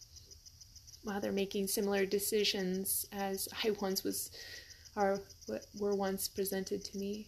while 1.04 1.20
they're 1.20 1.32
making 1.32 1.68
similar 1.68 2.06
decisions 2.06 3.06
as 3.12 3.48
I 3.64 3.72
once 3.82 4.04
was 4.04 4.32
or 4.95 5.22
were 5.78 5.95
once 5.95 6.28
presented 6.28 6.84
to 6.86 6.98
me. 6.98 7.28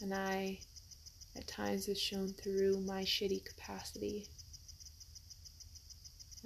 And 0.00 0.14
I 0.14 0.58
at 1.36 1.46
times 1.46 1.86
have 1.86 1.98
shown 1.98 2.28
through 2.28 2.80
my 2.80 3.02
shitty 3.02 3.44
capacity. 3.44 4.28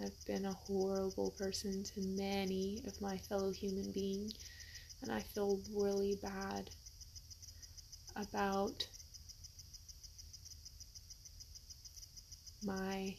I've 0.03 0.25
been 0.27 0.47
a 0.47 0.53
horrible 0.53 1.33
person 1.33 1.83
to 1.83 2.01
many 2.01 2.83
of 2.87 3.01
my 3.01 3.19
fellow 3.19 3.51
human 3.51 3.93
beings, 3.93 4.35
and 5.03 5.13
I 5.13 5.21
feel 5.21 5.61
really 5.75 6.19
bad 6.23 6.71
about 8.17 8.87
my 12.65 13.15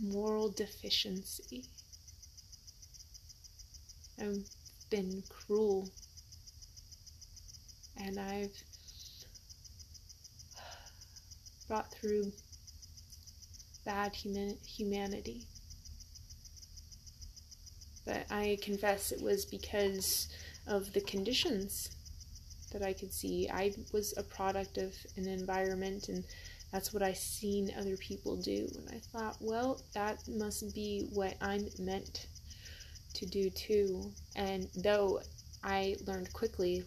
moral 0.00 0.48
deficiency. 0.50 1.64
I've 4.20 4.44
been 4.90 5.22
cruel 5.28 5.90
and 7.96 8.18
I've 8.18 8.56
brought 11.68 11.90
through 11.92 12.32
bad 13.84 14.14
human- 14.14 14.58
humanity. 14.66 15.46
But 18.04 18.26
I 18.30 18.58
confess 18.62 19.12
it 19.12 19.22
was 19.22 19.44
because 19.44 20.28
of 20.66 20.92
the 20.92 21.00
conditions 21.00 21.90
that 22.72 22.82
I 22.82 22.92
could 22.92 23.12
see. 23.12 23.48
I 23.48 23.74
was 23.92 24.14
a 24.16 24.22
product 24.22 24.78
of 24.78 24.94
an 25.16 25.26
environment 25.26 26.08
and 26.08 26.24
that's 26.72 26.92
what 26.92 27.02
I 27.02 27.12
seen 27.12 27.70
other 27.78 27.96
people 27.98 28.36
do. 28.36 28.66
And 28.76 28.88
I 28.90 28.98
thought, 29.12 29.36
well, 29.40 29.82
that 29.94 30.26
must 30.26 30.74
be 30.74 31.06
what 31.12 31.34
I'm 31.40 31.68
meant 31.78 32.26
to 33.14 33.26
do 33.26 33.50
too. 33.50 34.10
And 34.34 34.68
though 34.74 35.20
I 35.62 35.96
learned 36.06 36.32
quickly 36.32 36.84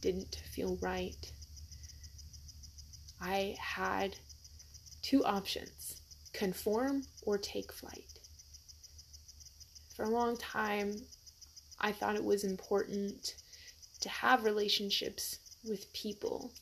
didn't 0.00 0.42
feel 0.52 0.76
right, 0.80 1.32
I 3.20 3.56
had 3.60 4.16
two 5.02 5.24
options 5.24 6.00
conform 6.32 7.04
or 7.22 7.38
take 7.38 7.72
flight. 7.72 8.20
For 9.96 10.04
a 10.04 10.10
long 10.10 10.36
time, 10.36 11.02
I 11.80 11.92
thought 11.92 12.16
it 12.16 12.24
was 12.24 12.44
important 12.44 13.34
to 14.00 14.08
have 14.08 14.44
relationships 14.44 15.38
with 15.64 15.92
people, 15.92 16.52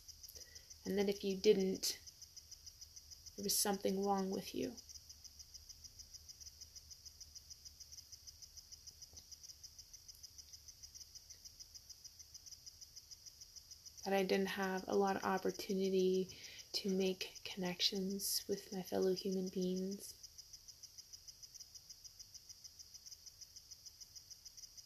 and 0.85 0.99
that 0.99 1.09
if 1.09 1.23
you 1.23 1.37
didn't, 1.37 1.99
there 3.37 3.45
was 3.45 3.59
something 3.59 4.03
wrong 4.03 4.31
with 4.31 4.55
you. 4.55 4.73
That 14.07 14.15
I 14.15 14.23
didn't 14.23 14.47
have 14.47 14.85
a 14.89 14.97
lot 14.97 15.17
of 15.17 15.25
opportunity 15.25 16.29
to 16.73 16.89
make 16.89 17.35
connections 17.45 18.43
with 18.49 18.73
my 18.73 18.81
fellow 18.81 19.15
human 19.15 19.49
beings. 19.49 20.15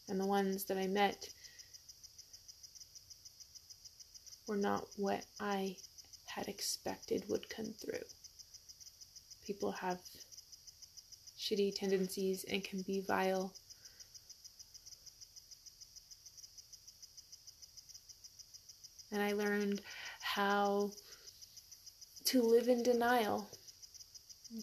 And 0.09 0.19
the 0.19 0.25
ones 0.25 0.65
that 0.65 0.77
I 0.77 0.87
met 0.87 1.29
were 4.47 4.57
not 4.57 4.85
what 4.97 5.23
I 5.39 5.77
had 6.25 6.49
expected 6.49 7.23
would 7.29 7.49
come 7.49 7.73
through 7.79 8.03
people 9.51 9.71
have 9.71 9.99
shitty 11.37 11.75
tendencies 11.75 12.45
and 12.49 12.63
can 12.63 12.81
be 12.83 13.01
vile. 13.01 13.51
And 19.11 19.21
I 19.21 19.33
learned 19.33 19.81
how 20.21 20.91
to 22.25 22.41
live 22.41 22.67
in 22.67 22.83
denial, 22.83 23.49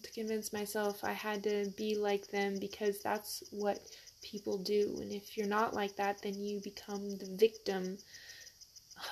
to 0.01 0.11
convince 0.11 0.53
myself 0.53 1.03
I 1.03 1.13
had 1.13 1.43
to 1.43 1.71
be 1.77 1.95
like 1.95 2.27
them 2.27 2.57
because 2.59 3.01
that's 3.01 3.43
what 3.51 3.79
people 4.21 4.57
do. 4.57 4.97
And 5.01 5.11
if 5.11 5.37
you're 5.37 5.47
not 5.47 5.73
like 5.73 5.95
that, 5.97 6.21
then 6.21 6.43
you 6.43 6.59
become 6.61 7.17
the 7.17 7.35
victim 7.37 7.97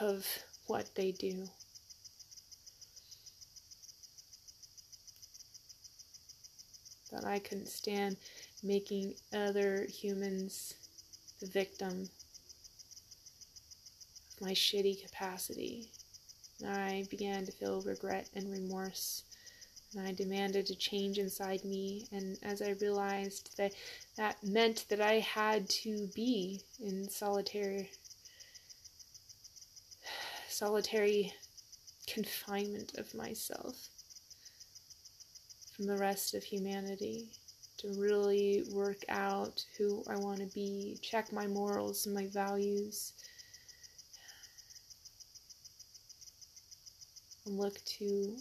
of 0.01 0.25
what 0.65 0.89
they 0.95 1.11
do. 1.11 1.47
that 7.11 7.25
I 7.25 7.39
couldn't 7.39 7.69
stand 7.69 8.17
making 8.63 9.15
other 9.33 9.87
humans 9.89 10.75
the 11.39 11.47
victim 11.47 12.09
my 14.41 14.51
shitty 14.51 15.03
capacity. 15.03 15.89
And 16.59 16.69
I 16.69 17.03
began 17.09 17.45
to 17.45 17.51
feel 17.51 17.81
regret 17.81 18.27
and 18.35 18.51
remorse. 18.51 19.23
And 19.95 20.07
I 20.07 20.11
demanded 20.11 20.69
a 20.69 20.75
change 20.75 21.17
inside 21.17 21.63
me. 21.63 22.07
And 22.11 22.37
as 22.43 22.61
I 22.61 22.71
realized 22.81 23.55
that 23.57 23.73
that 24.17 24.43
meant 24.43 24.85
that 24.89 25.01
I 25.01 25.19
had 25.19 25.69
to 25.69 26.07
be 26.15 26.61
in 26.83 27.07
solitary, 27.09 27.91
solitary 30.49 31.33
confinement 32.07 32.97
of 32.97 33.13
myself 33.13 33.89
from 35.75 35.85
the 35.85 35.97
rest 35.97 36.33
of 36.33 36.43
humanity 36.43 37.27
to 37.77 37.89
really 37.89 38.63
work 38.71 39.03
out 39.09 39.63
who 39.77 40.03
I 40.09 40.15
want 40.15 40.39
to 40.39 40.47
be, 40.47 40.97
check 41.03 41.31
my 41.31 41.45
morals 41.45 42.07
and 42.07 42.15
my 42.15 42.25
values, 42.27 43.13
and 47.47 47.57
look 47.57 47.83
to 47.85 48.37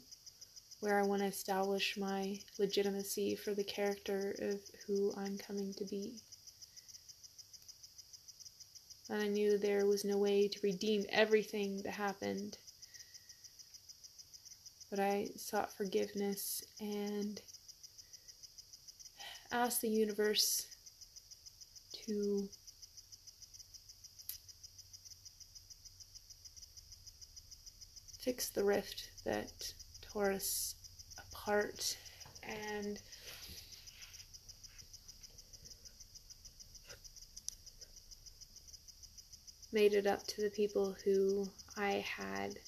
where 0.80 1.00
I 1.00 1.06
want 1.06 1.22
to 1.22 1.28
establish 1.28 1.96
my 1.96 2.38
legitimacy 2.58 3.36
for 3.36 3.54
the 3.54 3.64
character 3.64 4.36
of 4.40 4.60
who 4.86 5.14
I'm 5.16 5.38
coming 5.38 5.72
to 5.74 5.84
be. 5.84 6.12
And 9.08 9.22
I 9.22 9.28
knew 9.28 9.56
there 9.56 9.86
was 9.86 10.04
no 10.04 10.18
way 10.18 10.48
to 10.48 10.60
redeem 10.62 11.06
everything 11.10 11.82
that 11.82 11.92
happened 11.92 12.58
but 14.90 15.00
I 15.00 15.28
sought 15.36 15.76
forgiveness 15.76 16.64
and 16.80 17.40
asked 19.50 19.82
the 19.82 19.88
universe 19.88 20.66
to 22.06 22.48
fix 28.26 28.48
the 28.48 28.64
rift 28.64 29.08
that 29.24 29.72
tore 30.02 30.32
us 30.32 30.74
apart 31.16 31.96
and 32.42 32.98
made 39.72 39.94
it 39.94 40.08
up 40.08 40.26
to 40.26 40.42
the 40.42 40.50
people 40.50 40.96
who 41.04 41.48
I 41.76 42.04
had 42.18 42.58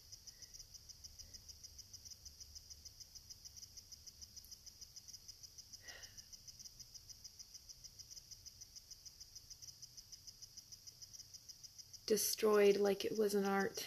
destroyed 12.06 12.76
like 12.76 13.04
it 13.04 13.18
was 13.18 13.34
an 13.34 13.44
art. 13.44 13.84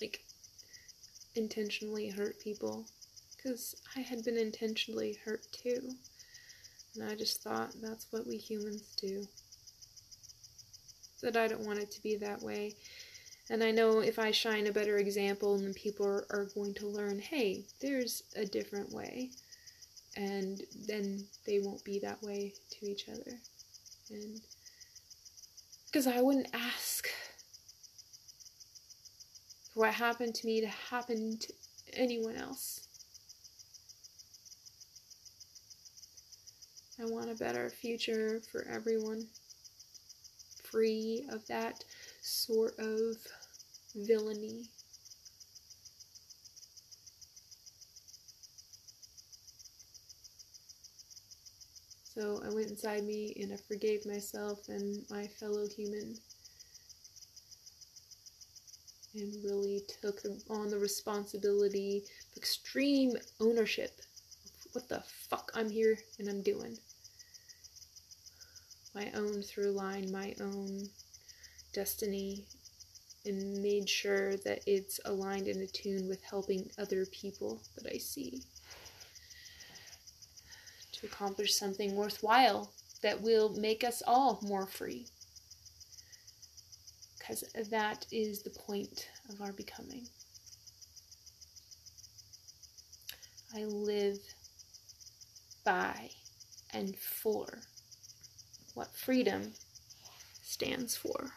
Like, 0.00 0.24
intentionally 1.36 2.08
hurt 2.08 2.40
people. 2.40 2.86
Because 3.36 3.76
I 3.96 4.00
had 4.00 4.24
been 4.24 4.38
intentionally 4.38 5.18
hurt 5.24 5.42
too. 5.52 5.90
And 6.94 7.08
I 7.08 7.14
just 7.14 7.42
thought 7.42 7.72
that's 7.82 8.06
what 8.10 8.26
we 8.26 8.36
humans 8.36 8.94
do. 8.96 9.26
That 11.22 11.36
I 11.36 11.48
don't 11.48 11.66
want 11.66 11.78
it 11.78 11.90
to 11.92 12.02
be 12.02 12.16
that 12.16 12.42
way. 12.42 12.76
And 13.50 13.62
I 13.62 13.70
know 13.70 14.00
if 14.00 14.18
I 14.18 14.30
shine 14.30 14.66
a 14.66 14.72
better 14.72 14.96
example, 14.98 15.58
then 15.58 15.74
people 15.74 16.06
are, 16.06 16.26
are 16.30 16.48
going 16.54 16.74
to 16.74 16.86
learn 16.86 17.18
hey, 17.18 17.64
there's 17.80 18.22
a 18.36 18.44
different 18.44 18.92
way. 18.92 19.30
And 20.16 20.62
then 20.86 21.24
they 21.46 21.58
won't 21.58 21.84
be 21.84 21.98
that 21.98 22.22
way 22.22 22.54
to 22.70 22.86
each 22.86 23.08
other. 23.08 23.38
And 24.10 24.40
because 25.86 26.06
I 26.06 26.20
wouldn't 26.20 26.48
ask 26.54 27.08
for 29.74 29.80
what 29.80 29.94
happened 29.94 30.34
to 30.36 30.46
me 30.46 30.60
to 30.60 30.68
happen 30.68 31.36
to 31.38 31.52
anyone 31.94 32.36
else. 32.36 32.88
I 37.00 37.04
want 37.06 37.30
a 37.30 37.34
better 37.34 37.68
future 37.68 38.40
for 38.52 38.66
everyone, 38.68 39.26
free 40.62 41.26
of 41.30 41.44
that 41.48 41.84
sort 42.22 42.78
of 42.78 43.16
villainy. 43.96 44.68
So 52.14 52.40
I 52.44 52.54
went 52.54 52.70
inside 52.70 53.02
me 53.02 53.36
and 53.40 53.52
I 53.52 53.56
forgave 53.56 54.06
myself 54.06 54.68
and 54.68 55.04
my 55.10 55.26
fellow 55.26 55.66
human 55.66 56.16
and 59.14 59.44
really 59.44 59.82
took 60.00 60.22
on 60.50 60.70
the 60.70 60.78
responsibility 60.78 62.04
of 62.30 62.36
extreme 62.36 63.16
ownership 63.40 64.00
of 64.66 64.74
what 64.74 64.88
the 64.88 65.02
fuck 65.06 65.52
I'm 65.54 65.70
here 65.70 65.98
and 66.18 66.28
I'm 66.28 66.42
doing. 66.42 66.76
My 68.94 69.10
own 69.14 69.42
through 69.42 69.72
line, 69.72 70.10
my 70.10 70.34
own 70.40 70.88
destiny, 71.72 72.44
and 73.26 73.62
made 73.62 73.88
sure 73.88 74.36
that 74.38 74.60
it's 74.66 75.00
aligned 75.04 75.48
and 75.48 75.62
attuned 75.62 76.08
with 76.08 76.22
helping 76.22 76.70
other 76.78 77.06
people 77.06 77.60
that 77.76 77.90
I 77.92 77.98
see 77.98 78.42
to 80.92 81.06
accomplish 81.06 81.54
something 81.54 81.96
worthwhile 81.96 82.70
that 83.02 83.20
will 83.20 83.50
make 83.54 83.82
us 83.82 84.02
all 84.06 84.38
more 84.42 84.66
free 84.66 85.06
because 87.26 87.44
that 87.70 88.06
is 88.12 88.42
the 88.42 88.50
point 88.50 89.08
of 89.30 89.40
our 89.40 89.52
becoming. 89.52 90.06
I 93.54 93.64
live 93.64 94.18
by 95.64 96.10
and 96.72 96.96
for 96.96 97.60
what 98.74 98.94
freedom 98.94 99.52
stands 100.42 100.96
for. 100.96 101.30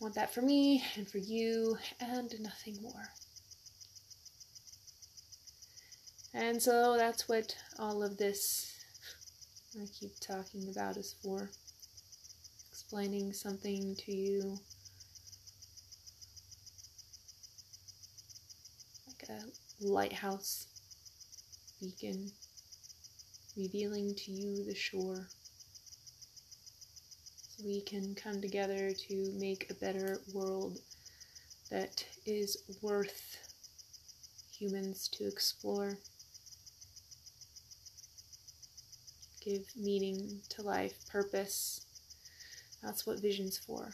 I 0.00 0.04
want 0.04 0.14
that 0.14 0.32
for 0.32 0.42
me 0.42 0.84
and 0.96 1.06
for 1.08 1.18
you 1.18 1.76
and 2.00 2.32
nothing 2.40 2.78
more. 2.80 3.10
And 6.32 6.62
so 6.62 6.96
that's 6.96 7.28
what 7.28 7.54
all 7.78 8.02
of 8.02 8.16
this 8.16 8.72
I 9.74 9.86
keep 9.98 10.18
talking 10.20 10.68
about 10.70 10.96
is 10.96 11.16
for 11.22 11.50
explaining 12.88 13.34
something 13.34 13.94
to 13.96 14.12
you. 14.16 14.58
Like 19.06 19.28
a 19.28 19.84
lighthouse 19.86 20.68
beacon 21.78 22.32
revealing 23.58 24.14
to 24.14 24.30
you 24.30 24.64
the 24.64 24.74
shore. 24.74 25.28
So 27.50 27.64
we 27.66 27.82
can 27.82 28.14
come 28.14 28.40
together 28.40 28.94
to 29.08 29.32
make 29.38 29.66
a 29.68 29.74
better 29.74 30.22
world 30.32 30.78
that 31.70 32.06
is 32.24 32.56
worth 32.80 33.36
humans 34.50 35.08
to 35.08 35.26
explore. 35.26 35.98
Give 39.44 39.66
meaning 39.76 40.40
to 40.48 40.62
life 40.62 41.06
purpose 41.10 41.84
that's 42.82 43.06
what 43.06 43.20
vision's 43.20 43.58
for. 43.58 43.90